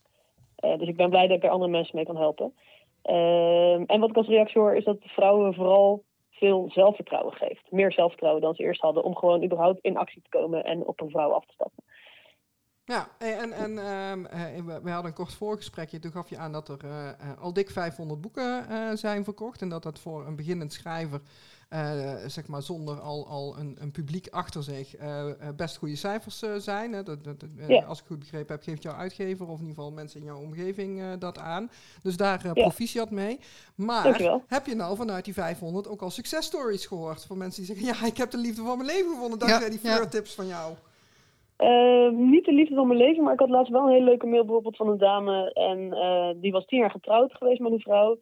[0.56, 2.54] eh, dus ik ben blij dat ik er andere mensen mee kan helpen.
[3.02, 7.70] Ehm, en wat ik als reactie hoor, is dat vrouwen vooral veel zelfvertrouwen geeft.
[7.70, 11.00] Meer zelfvertrouwen dan ze eerst hadden om gewoon überhaupt in actie te komen en op
[11.00, 11.84] een vrouw af te stappen.
[12.84, 15.98] Ja, en, en ehm, eh, we, hadden een kort voorgesprekje.
[15.98, 19.62] Toen gaf je aan dat er eh, al dik 500 boeken zijn verkocht.
[19.62, 21.20] En dat dat voor een beginnend schrijver,
[21.72, 25.96] eh, zeg maar zonder al, al een, een publiek achter zich, eh, eh, best goede
[25.96, 26.92] cijfers eh, zijn.
[26.92, 27.02] Hè.
[27.02, 27.82] Dat, dat, dat, Ja.
[27.82, 30.40] Als ik goed begrepen heb, geeft jouw uitgever of in ieder geval mensen in jouw
[30.40, 31.70] omgeving eh, dat aan.
[32.02, 32.52] Dus daar Ja.
[32.52, 33.38] proficiat mee.
[33.76, 34.42] Maar Dankjewel.
[34.46, 37.24] heb je nou vanuit die 500 ook al successtories gehoord?
[37.26, 39.78] Van mensen die zeggen, ja, ik heb de liefde van mijn leven gevonden dankzij die
[39.82, 40.06] ja.
[40.06, 40.74] tips van jou.
[41.56, 44.26] Eh, niet de liefde van mijn leven, maar ik had laatst wel een hele leuke
[44.26, 45.52] mail bijvoorbeeld van een dame.
[45.52, 48.18] En eh, die was tien jaar getrouwd geweest met een vrouw.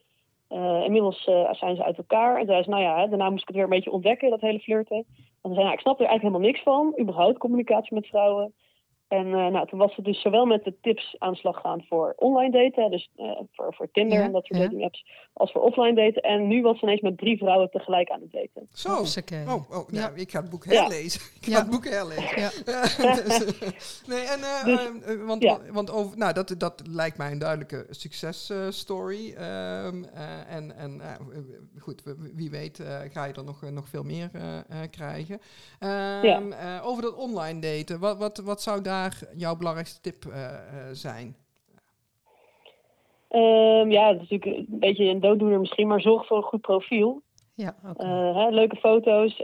[0.51, 2.41] Eh, inmiddels eh, zijn ze uit elkaar.
[2.41, 4.59] En zei ze, nou ja, daarna moest ik het weer een beetje ontdekken, dat hele
[4.59, 4.97] flirten.
[5.43, 6.95] En ze zei, nou, ik snap er eigenlijk helemaal niks van.
[7.01, 8.53] Überhaupt communicatie met vrouwen.
[9.11, 11.85] En eh, nou, toen was ze dus zowel met de tips aan de slag gaan
[11.89, 12.91] voor online daten.
[12.91, 14.65] Dus eh, voor, voor Tinder Ja, en dat soort ja.
[14.65, 15.07] dating apps.
[15.33, 16.23] Als voor offline daten.
[16.23, 18.69] En nu was ze ineens met drie vrouwen tegelijk aan het daten.
[18.73, 18.89] Zo.
[18.89, 20.11] Oh, oh nou, Ja.
[20.15, 20.81] ik ga het boek Ja.
[20.81, 21.21] herlezen.
[21.41, 21.59] Ik ga Ja.
[21.59, 22.41] het boek herlezen.
[22.41, 22.51] Ja.
[23.25, 25.59] Dus, nee, en, eh, Dus, eh, eh, want, ja.
[25.73, 29.33] want over, nou, dat, dat lijkt mij een duidelijke successtory.
[29.35, 31.09] Ehm, eh, en en eh,
[31.79, 32.03] goed,
[32.35, 35.41] wie- weet eh, ga je er nog, eh, nog veel meer eh, eh, krijgen.
[35.79, 36.41] Ehm, Ja.
[36.51, 39.00] eh, over dat online daten, wat, wat, wat zou daar
[39.37, 40.61] jouw belangrijkste tip eh, eh,
[40.93, 41.37] zijn?
[43.29, 45.87] Ehm, ja, dat is natuurlijk een beetje een dooddoener misschien.
[45.89, 47.23] Maar zorg voor een goed profiel.
[47.55, 48.03] Ja, oké.
[48.03, 49.37] Eh, hè, leuke foto's,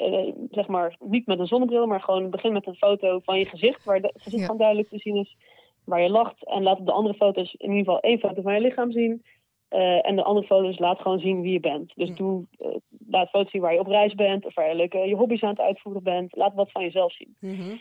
[0.51, 3.85] zeg maar niet met een zonnebril, maar gewoon begin met een foto van je gezicht,
[3.85, 4.42] waar het gezicht Ja.
[4.42, 5.37] gewoon duidelijk te zien is,
[5.85, 6.45] waar je lacht.
[6.47, 9.23] En laat op de andere foto's in ieder geval één foto van je lichaam zien.
[9.69, 11.92] Eh, en de andere foto's laat gewoon zien wie je bent.
[11.97, 12.45] Dus doe,
[13.09, 15.49] laat foto's zien waar je op reis bent, of waar je leuke je hobby's aan
[15.51, 16.37] het uitvoeren bent.
[16.37, 17.37] Laat wat van jezelf zien.
[17.40, 17.77] Mhm.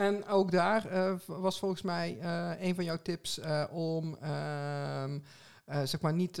[0.00, 5.18] En ook daar eh, was volgens mij eh, een van jouw tips eh, om ehm,
[5.64, 6.38] eh, zeg maar niet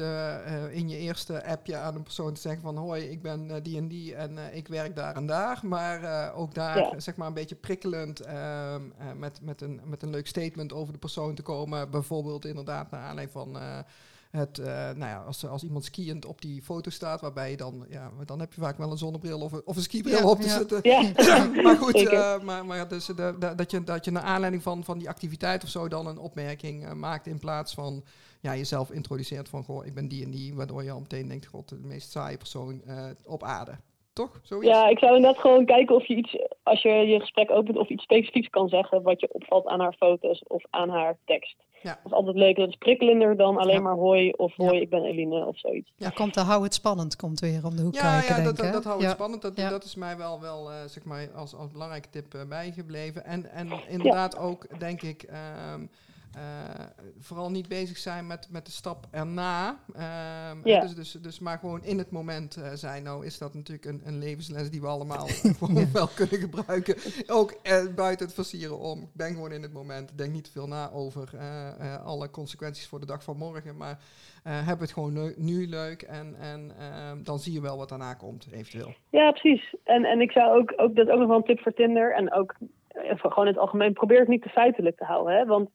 [0.70, 3.88] in je eerste appje aan een persoon te zeggen van hoi, ik ben die en
[3.88, 5.60] die en ik werk daar en daar.
[5.62, 7.00] Maar ook daar Ja.
[7.00, 10.92] zeg maar een beetje prikkelend ehm, eh, met, met, een, met een leuk statement over
[10.92, 11.90] de persoon te komen.
[11.90, 13.58] Bijvoorbeeld inderdaad naar aanleiding van
[14.30, 17.86] het, eh, nou ja, als, als iemand skiënd op die foto staat, waarbij je dan,
[17.88, 20.40] ja, dan heb je vaak wel een zonnebril of een, of een skibril Ja, op
[20.40, 20.58] te ja.
[20.58, 20.80] zitten.
[20.82, 21.02] Ja,
[21.62, 24.84] maar goed, eh, maar, maar dus de, de- dat, je, dat je naar aanleiding van,
[24.84, 28.04] van die activiteit of zo dan een opmerking eh, maakt in plaats van
[28.40, 31.46] ja, jezelf introduceert van goh, ik ben die en die, waardoor je al meteen denkt,
[31.46, 33.72] god, de meest saaie persoon eh, op aarde.
[34.12, 34.40] Toch?
[34.42, 34.68] Zoiets?
[34.68, 37.88] ja, ik zou inderdaad gewoon kijken of je iets, als je je gesprek opent, of
[37.88, 41.56] iets specifieks kan zeggen wat je opvalt aan haar foto's of aan haar tekst.
[41.82, 41.92] Ja.
[42.02, 42.56] Dat is altijd leuk.
[42.56, 43.80] Dat is prikkelender dan alleen Ja.
[43.80, 44.64] maar hoi of Ja.
[44.66, 45.92] hoi, ik ben Eline of zoiets.
[45.96, 48.46] Ja, komt de hou het spannend komt weer om de hoek Ja, kijken, ja denk
[48.46, 49.16] dat, ik, dat, dat houdt het Ja.
[49.16, 49.42] spannend.
[49.42, 49.68] Dat, Ja.
[49.68, 53.24] dat is mij wel, wel eh, zeg maar als, als belangrijke tip eh, bijgebleven.
[53.24, 55.38] En, en inderdaad ook, denk ik, ehm,
[55.82, 55.88] eh,
[57.18, 59.78] vooral niet bezig zijn met, met de stap erna.
[59.94, 60.80] Ehm, Ja.
[60.80, 63.02] dus, dus, dus maar gewoon in het moment eh, zijn.
[63.02, 65.26] Nou is dat natuurlijk een, een levensles die we allemaal
[65.58, 66.96] gewoon wel kunnen gebruiken.
[67.26, 69.00] Ook eh, buiten het versieren om.
[69.00, 70.18] Ik ben gewoon in het moment.
[70.18, 73.76] Denk niet te veel na over eh, eh, alle consequenties voor de dag van morgen.
[73.76, 73.98] Maar
[74.44, 78.14] eh heb het gewoon nu leuk en, en ehm, dan zie je wel wat daarna
[78.14, 78.94] komt, eventueel.
[79.10, 79.74] Ja, precies.
[79.84, 82.14] En, en ik zou ook, ook, dat is ook nog wel een tip voor Tinder.
[82.14, 82.54] En ook
[82.88, 85.36] eh, gewoon in het algemeen, probeer het niet te feitelijk te houden.
[85.36, 85.44] Hè?
[85.44, 85.70] Want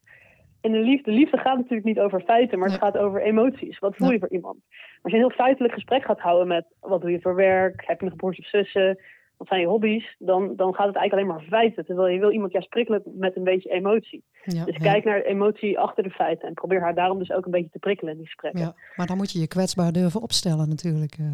[0.65, 3.79] in de liefde, liefde gaat natuurlijk niet over feiten, maar het gaat over emoties.
[3.79, 4.57] Wat voel je voor iemand?
[5.01, 7.99] Als je een heel feitelijk gesprek gaat houden met wat doe je voor werk, heb
[7.99, 8.99] je nog broers of zussen,
[9.37, 11.85] wat zijn je hobby's, dan, dan gaat het eigenlijk alleen maar over feiten.
[11.85, 14.23] Terwijl je wil iemand juist prikkelen met een beetje emotie.
[14.43, 14.81] Ja, Dus ja.
[14.91, 17.69] kijk naar de emotie achter de feiten en probeer haar daarom dus ook een beetje
[17.71, 18.61] te prikkelen in die gesprekken.
[18.61, 21.15] Ja, maar dan moet je je kwetsbaar durven opstellen natuurlijk.
[21.19, 21.25] eh.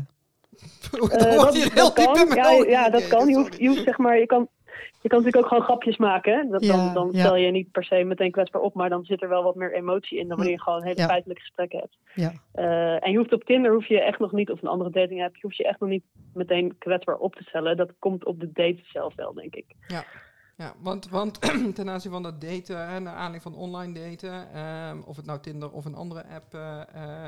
[0.92, 2.28] Eh, dat, kan.
[2.36, 3.28] Ja, ja, dat kan.
[3.28, 4.48] Je hoeft, je hoeft zeg maar, je kan,
[5.02, 6.34] je kan natuurlijk ook gewoon grapjes maken.
[6.34, 6.50] Hè?
[6.50, 7.20] Dat, Ja, dan dan ja.
[7.20, 9.74] stel je niet per se meteen kwetsbaar op, maar dan zit er wel wat meer
[9.74, 11.08] emotie in dan wanneer je gewoon hele Ja.
[11.08, 11.98] feitelijke gesprekken hebt.
[12.16, 14.90] Ja, Eh, en je hoeft op Tinder hoef je echt nog niet, of een andere
[14.90, 17.78] dating app, je hoeft je echt nog niet meteen kwetsbaar op te stellen.
[17.78, 19.66] Dat komt op de date zelf wel, denk ik.
[19.88, 20.04] Ja,
[20.82, 21.40] want, want
[21.76, 25.40] ten aanzien van dat daten, hè, naar aanleiding van online daten, ehm, of het nou
[25.40, 26.82] Tinder of een andere app eh,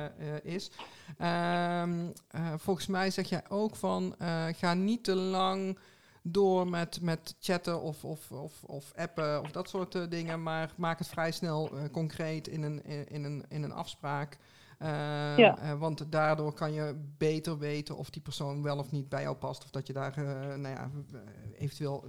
[0.06, 0.10] eh,
[0.44, 0.72] is,
[1.18, 1.90] ehm,
[2.32, 4.16] eh, volgens mij zeg jij ook van,
[4.56, 5.78] ga niet te lang
[6.24, 10.74] door met, met chatten of, of, of, of appen of dat soort eh, dingen, maar
[10.78, 14.38] maak het vrij snel eh, concreet in een, in, in een, in een afspraak.
[15.38, 15.78] Ja.
[15.78, 19.64] want daardoor kan je beter weten of die persoon wel of niet bij jou past.
[19.64, 20.14] Of dat je daar
[20.60, 20.90] nou ja,
[21.58, 22.04] eventueel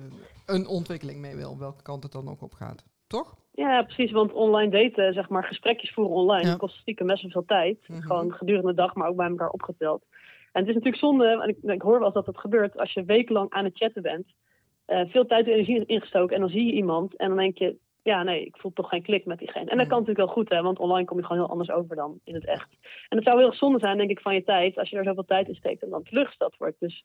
[0.46, 2.84] een ontwikkeling mee wil, welke kant het dan ook op gaat.
[3.06, 3.36] Toch?
[3.54, 4.10] Ja, precies.
[4.10, 6.56] Want online daten, zeg maar, gesprekjes voeren online, ja.
[6.56, 7.88] kost stiekem best wel veel tijd.
[7.88, 8.00] Mhm.
[8.00, 10.04] Gewoon gedurende de dag, maar ook bij elkaar opgeteld.
[10.54, 12.92] En het is natuurlijk zonde, en ik, ik hoor wel eens dat dat gebeurt, als
[12.92, 14.26] je wekenlang aan het chatten bent,
[14.86, 17.76] uh, veel tijd en energie ingestoken en dan zie je iemand en dan denk je,
[18.02, 19.70] ja, nee, ik voel toch geen klik met diegene.
[19.70, 21.96] En dat kan natuurlijk wel goed, hè, want online kom je gewoon heel anders over
[21.96, 22.68] dan in het echt.
[23.08, 25.24] En het zou heel zonde zijn, denk ik, van je tijd, als je er zoveel
[25.24, 26.80] tijd in steekt en dan teleurgesteld wordt.
[26.80, 27.04] Dus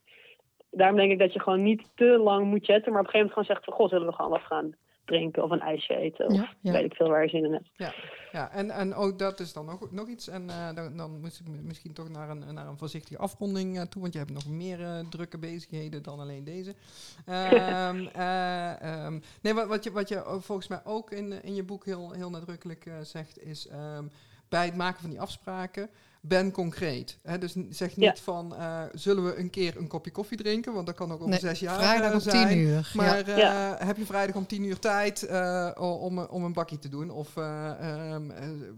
[0.71, 3.19] daarom denk ik dat je gewoon niet te lang moet chatten, maar op een gegeven
[3.19, 4.75] moment gewoon zegt van, goh, zullen we gewoon wat gaan
[5.09, 6.25] drinken of een ijsje eten.
[6.25, 7.69] Of weet ik veel waar je zin in hebt.
[7.75, 7.93] Ja,
[8.31, 8.51] ja.
[8.51, 10.27] en, en ook dat is dan nog, nog iets.
[10.27, 13.81] En uh, dan, dan moet ik misschien toch naar een, naar een voorzichtige afronding uh,
[13.81, 14.01] toe.
[14.01, 16.75] Want je hebt nog meer uh, drukke bezigheden dan alleen deze.
[17.27, 18.09] um,
[19.05, 22.11] um, nee, wat, wat, je, wat je volgens mij ook in, in je boek heel,
[22.11, 24.09] heel nadrukkelijk zegt, is um,
[24.49, 25.89] bij het maken van die afspraken
[26.21, 27.17] ben concreet.
[27.23, 27.37] Hè?
[27.37, 30.73] Dus zeg niet van, uh, zullen we een keer een kopje koffie drinken?
[30.73, 32.47] Want dat kan ook om nee, zes jaar vrijdag om zijn.
[32.47, 32.91] tien uur.
[32.95, 36.89] Maar uh, heb je vrijdag om tien uur tijd uh, om, om een bakje te
[36.89, 37.09] doen?
[37.09, 38.31] Of um,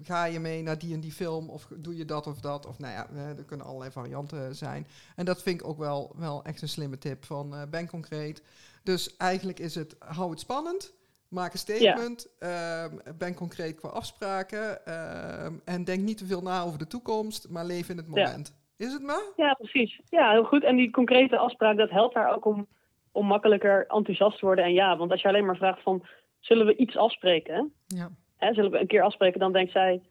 [0.03, 1.49] ga je mee naar die en die film?
[1.49, 2.65] Of doe je dat of dat?
[2.65, 4.87] Of nou ja, er kunnen allerlei varianten zijn.
[5.15, 8.41] En dat vind ik ook wel, wel echt een slimme tip van ben concreet.
[8.83, 10.93] Dus eigenlijk is het, hou het spannend.
[11.31, 12.35] Maak een statement.
[12.39, 12.83] Ja.
[12.83, 14.85] Ehm, ben concreet qua afspraken.
[14.85, 18.59] Ehm, en denk niet te veel na over de toekomst, maar leef in het moment.
[18.77, 19.23] Is het maar?
[19.35, 19.99] Ja, precies.
[20.09, 20.63] Ja, heel goed.
[20.63, 22.67] En die concrete afspraak, dat helpt haar ook om,
[23.11, 24.65] om makkelijker enthousiast te worden.
[24.65, 26.05] En ja, want als je alleen maar vraagt van,
[26.39, 27.73] zullen we iets afspreken?
[27.87, 28.09] Ja.
[28.37, 29.39] Hè, zullen we een keer afspreken?
[29.39, 30.01] Dan denkt zij,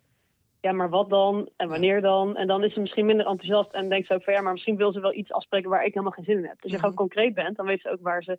[0.60, 1.48] ja, maar wat dan?
[1.56, 2.36] En wanneer dan?
[2.36, 4.76] En dan is ze misschien minder enthousiast en denkt ze ook van, ja, maar misschien
[4.76, 6.54] wil ze wel iets afspreken waar ik helemaal geen zin in heb.
[6.54, 6.86] Dus als je mhm.
[6.86, 8.38] gewoon concreet bent, dan weet ze ook waar ze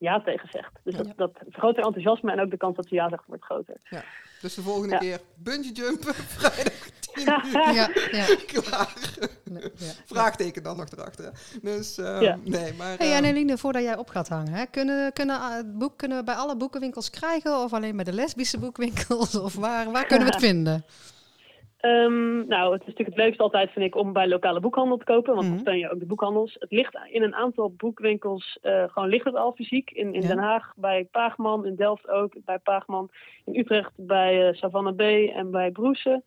[0.00, 0.72] ja tegen zegt.
[0.82, 3.44] Dus dat, dat vergroot haar enthousiasme en ook de kans dat ze ja zegt wordt
[3.44, 3.76] groter.
[3.90, 4.02] Ja.
[4.40, 7.72] Dus de volgende keer bungee jumpen, vrijdag 10 uur.
[7.74, 8.26] ja, ja.
[8.46, 8.94] Klaar.
[10.06, 11.32] Vraagteken dan nog erachter.
[11.62, 12.96] Dus uh, nee, maar...
[12.98, 15.96] Hey, en ehm, Eline, voordat jij op gaat hangen, hè, kunnen, kunnen, het eh, boek,
[15.96, 19.34] kunnen we bij alle boekenwinkels krijgen of alleen bij de lesbische boekwinkels?
[19.46, 20.84] Of waar, waar kunnen we het vinden?
[21.82, 25.04] Um, nou, het is natuurlijk het leukste altijd, vind ik, om bij lokale boekhandel te
[25.04, 25.34] kopen.
[25.34, 25.60] Want dan mhm.
[25.60, 26.56] steun je ook de boekhandels.
[26.58, 29.90] Het ligt in een aantal boekwinkels, uh, gewoon ligt het al fysiek.
[29.90, 33.10] In, in Den Haag bij Paagman, in Delft ook bij Paagman.
[33.44, 35.00] In Utrecht bij uh, Savannah B
[35.34, 36.24] en bij Broesen.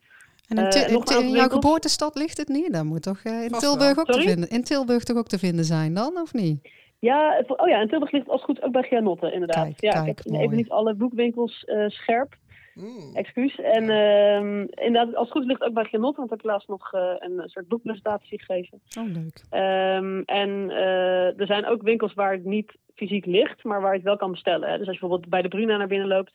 [0.47, 2.73] En in, uh, in, jouw geboortestad ligt het niet?
[2.73, 4.49] Dan moet toch in Tilburg ook te vinden.
[4.49, 6.69] In Tilburg toch ook te vinden zijn dan, of niet?
[6.99, 9.63] Ja, oh ja, in Tilburg ligt het als goed ook bij Gianotte, inderdaad.
[9.63, 12.35] Kijk, ja, kijk, ik heb even niet alle boekwinkels scherp.
[12.73, 13.15] Mm.
[13.15, 13.59] Excuus.
[13.59, 16.93] En uh, inderdaad, als het goed ligt ook bij Genot, want ik heb laatst nog
[16.93, 18.81] uh, een soort boekpresentatie gegeven.
[18.99, 19.43] Oh, leuk.
[19.61, 23.97] Um, en uh, er zijn ook winkels waar het niet fysiek ligt, maar waar je
[23.97, 24.69] het wel kan bestellen.
[24.69, 24.77] Hè.
[24.77, 26.33] Dus als je bijvoorbeeld bij de Bruna naar binnen loopt,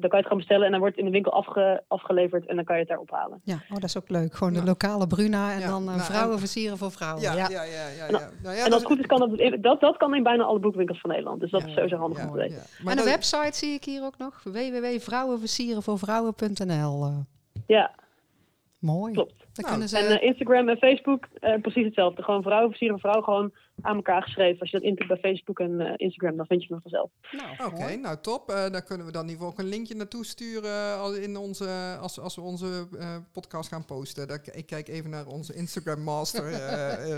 [0.00, 2.46] dan kan je het gewoon bestellen en dan wordt het in de winkel afge, afgeleverd
[2.46, 3.40] en dan kan je het daar ophalen.
[3.44, 4.34] Ja, oh, dat is ook leuk.
[4.34, 7.22] Gewoon de lokale Bruna en dan uh, nou, vrouwen versieren voor vrouwen.
[7.22, 7.62] Ja, ja, ja.
[7.62, 9.30] ja, ja, nou, nou, en als het goed is, kan dat,
[9.62, 11.40] dat, dat kan in bijna alle boekwinkels van Nederland.
[11.40, 12.62] Dus dat is sowieso handig om te weten.
[12.86, 14.42] En de website zie ik hier ook nog.
[14.42, 17.16] www.vrouwenversierenvoorvrouwen.nl uh.
[17.66, 17.90] Ja.
[18.78, 19.12] Mooi.
[19.12, 19.46] Klopt.
[19.54, 22.22] Nou, En uh, Instagram en Facebook uh, precies hetzelfde.
[22.22, 24.60] Gewoon vrouwen versieren vrouw gewoon aan elkaar geschreven.
[24.60, 27.10] Als je dat intikt bij Facebook en uh, Instagram, dan vind je het vanzelf.
[27.30, 28.50] Nou, Oké, nou top.
[28.50, 31.96] Uh, daar kunnen we dan in ieder geval ook een linkje naartoe sturen in onze,
[32.00, 32.86] als, als we onze
[33.32, 34.28] podcast gaan posten.
[34.28, 36.50] Dat, ik kijk even naar onze Instagram master,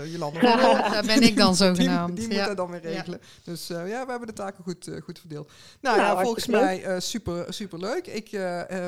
[0.07, 0.39] Jolanda.
[0.91, 2.17] daar ben ik dan zogenaamd.
[2.17, 3.21] Die, die moet dat dan weer regelen.
[3.43, 5.51] Dus ja, we hebben de taken goed, goed verdeeld.
[5.81, 8.07] Nou, nou ja, volgens mij super, super leuk.
[8.07, 8.31] Ik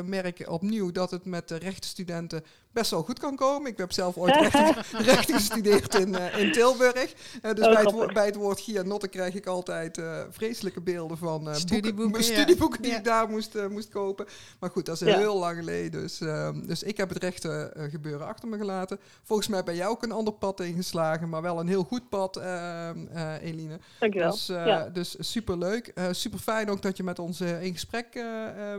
[0.06, 3.72] merk opnieuw dat het met de rechtenstudenten best wel goed kan komen.
[3.72, 4.36] Ik heb zelf ooit
[4.92, 7.14] rechten, gestudeerd in, uh, in Tilburg.
[7.42, 11.56] Uh, dus bij, het bij, het woord Gianotte krijg ik altijd uh, vreselijke beelden van
[11.56, 14.26] studieboeken, boeken, studieboeken die ik daar moest, moest kopen.
[14.60, 16.02] Maar goed, dat is heel lang geleden.
[16.02, 19.00] Dus, ehm, dus ik heb het rechte gebeuren achter me gelaten.
[19.24, 22.38] Volgens mij ben jij ook een ander pad ingeslagen, maar wel een heel goed pad,
[22.38, 22.98] ehm,
[23.42, 23.80] Eline.
[24.00, 24.32] Dankjewel.
[24.32, 24.90] Dus, ja.
[24.90, 25.94] dus super leuk.
[26.12, 28.24] super fijn ook dat je met ons in gesprek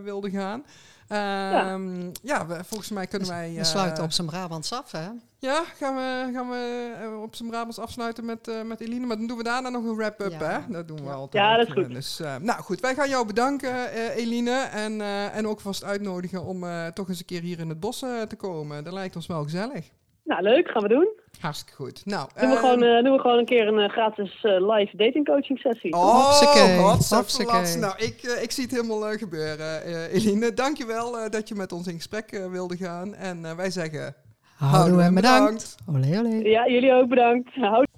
[0.02, 0.64] wilde gaan.
[1.08, 2.46] Um, ja.
[2.48, 3.54] ja, volgens mij kunnen wij...
[3.56, 5.08] We sluiten eh, op zijn Brabants af, hè?
[5.38, 9.06] Ja, gaan we, gaan we eh, op zijn Brabants afsluiten met, uh, met Eline.
[9.06, 10.58] Maar dan doen we daarna nog een wrap-up, hè?
[10.68, 11.44] Dat doen we altijd.
[11.44, 11.94] Ja, dat is goed.
[11.94, 14.50] Dus, uh, nou goed, wij gaan jou bedanken, Eline.
[14.50, 15.00] En,
[15.32, 16.64] en ook vast uitnodigen om
[16.94, 18.84] toch eens een keer hier in het bos te komen.
[18.84, 19.90] Dat lijkt ons wel gezellig.
[20.24, 20.68] Nou, leuk.
[20.68, 21.08] Gaan we doen.
[21.44, 22.02] Hartstikke goed.
[22.04, 24.96] Nou, doen, we gewoon, uh, doen we gewoon een keer een uh, gratis uh, live
[24.96, 25.92] dating coaching sessie.
[25.92, 27.76] Oh, hopsakee.
[27.76, 29.82] Nou, ik, ik zie het helemaal gebeuren.
[30.10, 33.14] Eline, dankjewel dat je met ons in gesprek wilde gaan.
[33.14, 34.14] En wij zeggen...
[34.54, 35.76] Houden en bedankt.
[35.86, 36.10] bedankt.
[36.10, 36.48] Olé, olé.
[36.48, 37.54] Ja, jullie ook bedankt.
[37.54, 37.90] Houden.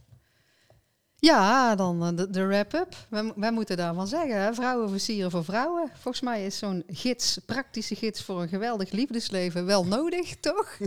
[1.18, 2.94] Ja, dan eh, de, de wrap-up.
[3.08, 4.54] Wij, wij moeten daarvan zeggen, hè?
[4.54, 5.90] vrouwen versieren voor vrouwen.
[5.92, 10.78] Volgens mij is zo'n gids, praktische gids voor een geweldig liefdesleven wel nodig, toch?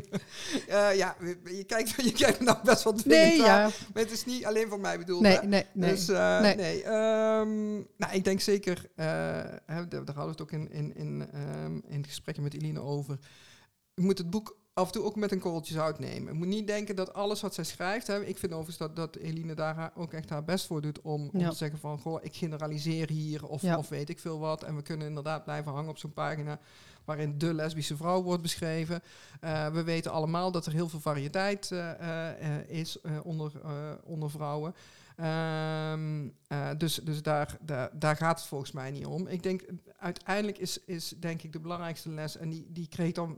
[0.69, 3.61] Uh, ja, je kijkt, je kijkt nou best wel Nee, ja.
[3.93, 5.21] Maar het is niet alleen voor mij bedoeld.
[5.21, 5.47] Nee, hè?
[5.47, 5.89] nee, nee.
[5.89, 6.55] Dus uh, Nee.
[6.55, 9.05] nee, Ehm, nou, ik denk zeker, uh,
[9.65, 11.29] hè, daar hadden we het ook in, in, in,
[11.63, 13.19] um, in het gesprekje met Eline over.
[13.93, 16.33] Je moet het boek af en toe ook met een korreltje zout nemen.
[16.33, 18.07] Je moet niet denken dat alles wat zij schrijft...
[18.07, 21.01] Hè, ik vind overigens dat, dat Eline daar ook echt haar best voor doet...
[21.01, 21.49] om, om Ja.
[21.49, 23.77] te zeggen van, goh, ik generaliseer hier of, Ja.
[23.77, 24.63] of weet ik veel wat.
[24.63, 26.59] En we kunnen inderdaad blijven hangen op zo'n pagina...
[27.05, 29.01] waarin de lesbische vrouw wordt beschreven.
[29.43, 33.51] Uh, we weten allemaal dat er heel veel variëteit uh, uh, is onder,
[34.03, 34.75] onder vrouwen.
[35.91, 36.33] Um,
[36.77, 39.27] dus dus daar, daar, daar gaat het volgens mij niet om.
[39.27, 39.63] Ik denk,
[39.97, 42.37] uiteindelijk is, is denk ik de belangrijkste les...
[42.37, 43.37] en die, die kreeg dan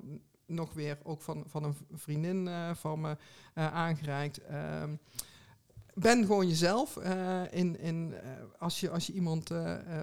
[0.53, 3.17] nog weer ook van, van een vriendin uh, van me
[3.55, 4.39] uh, aangereikt.
[4.51, 4.83] Uh,
[5.93, 6.95] ben gewoon jezelf.
[6.95, 8.13] Uh, in, in,
[8.59, 9.51] als, je, als je iemand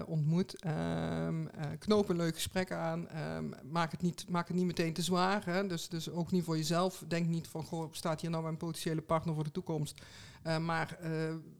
[0.05, 1.45] ontmoet, ehm,
[1.79, 3.07] knoop een leuk gesprek aan.
[3.07, 5.45] ehm, maak, het niet, maak het niet meteen te zwaar.
[5.45, 5.67] Hè?
[5.67, 7.03] Dus, dus ook niet voor jezelf.
[7.07, 10.01] Denk niet van, goh, staat hier nou mijn potentiële partner voor de toekomst?
[10.61, 10.97] Maar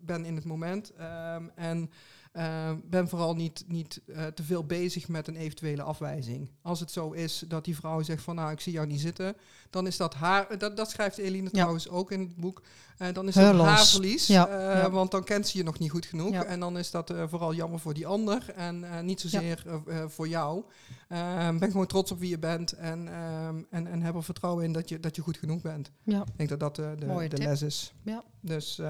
[0.02, 0.94] ben in het moment.
[0.94, 1.92] ehm, en
[2.34, 6.50] uh, ben vooral niet, niet uh, te veel bezig met een eventuele afwijzing.
[6.62, 9.36] Als het zo is dat die vrouw zegt van nou ik zie jou niet zitten,
[9.70, 11.50] dan is dat haar, dat, dat schrijft Eline ja.
[11.50, 12.62] trouwens ook in het boek,
[13.00, 14.90] uh, dan is dat haar verlies, Ja, ja.
[14.90, 17.80] want dan kent ze je nog niet goed genoeg en dan is dat vooral jammer
[17.80, 19.64] voor die ander en niet zozeer
[20.08, 20.64] voor jou.
[21.10, 23.00] Uh, ben gewoon trots op wie je bent en,
[23.48, 25.92] um, en, en heb er vertrouwen in dat je, dat je goed genoeg bent.
[26.04, 26.22] Ja.
[26.22, 26.96] Ik denk dat dat de,
[27.30, 27.94] de les is.
[28.04, 28.24] Ja.
[28.42, 28.82] Dus,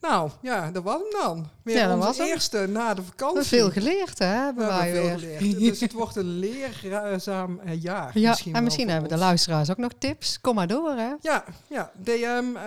[0.00, 1.50] nou ja, dat was hem dan.
[1.62, 2.26] Weer dat was hem.
[2.54, 3.26] Eerste na de We vakantie.
[3.38, 4.26] hebben veel geleerd, hè?
[4.26, 5.38] We Hebben hebben wij veel weer.
[5.38, 5.58] geleerd.
[5.58, 8.18] dus het wordt een leerzaam uh, jaar.
[8.18, 10.40] Ja, misschien en misschien hebben de luisteraars ook nog tips.
[10.40, 11.12] Kom maar door, hè?
[11.20, 12.62] Ja, ja, DM uh,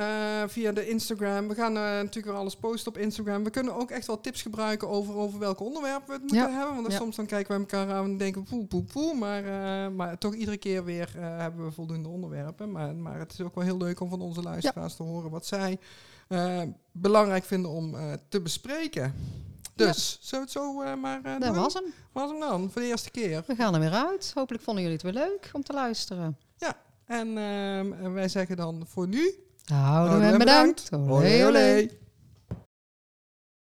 [0.48, 1.48] via de Instagram.
[1.48, 3.44] We gaan uh, natuurlijk weer alles posten op Instagram.
[3.44, 6.50] We kunnen ook echt wel tips gebruiken over, over welke onderwerpen we het moeten Ja.
[6.50, 6.74] hebben.
[6.74, 6.98] Want dan Ja.
[6.98, 9.16] soms dan kijken we elkaar aan en denken poe, poe, poe.
[9.16, 12.72] Maar, uh, maar toch iedere keer weer hebben we voldoende onderwerpen.
[12.72, 15.46] Maar, maar het is ook wel heel leuk om van onze luisteraars te horen wat
[15.46, 15.78] zij
[16.30, 16.62] uh,
[16.92, 19.14] belangrijk vinden om uh, te bespreken.
[19.78, 21.84] Dus, zullen we het zo uh, maar uh, Dat was hem.
[22.12, 23.44] Was hem dan, voor de eerste keer.
[23.48, 24.32] We gaan er weer uit.
[24.34, 26.38] Hopelijk vonden jullie het weer leuk om te luisteren.
[27.08, 29.40] En uh, wij zeggen dan voor nu...
[29.66, 30.90] Houden we bedankt.
[30.90, 31.12] bedankt.
[31.12, 31.90] Olé.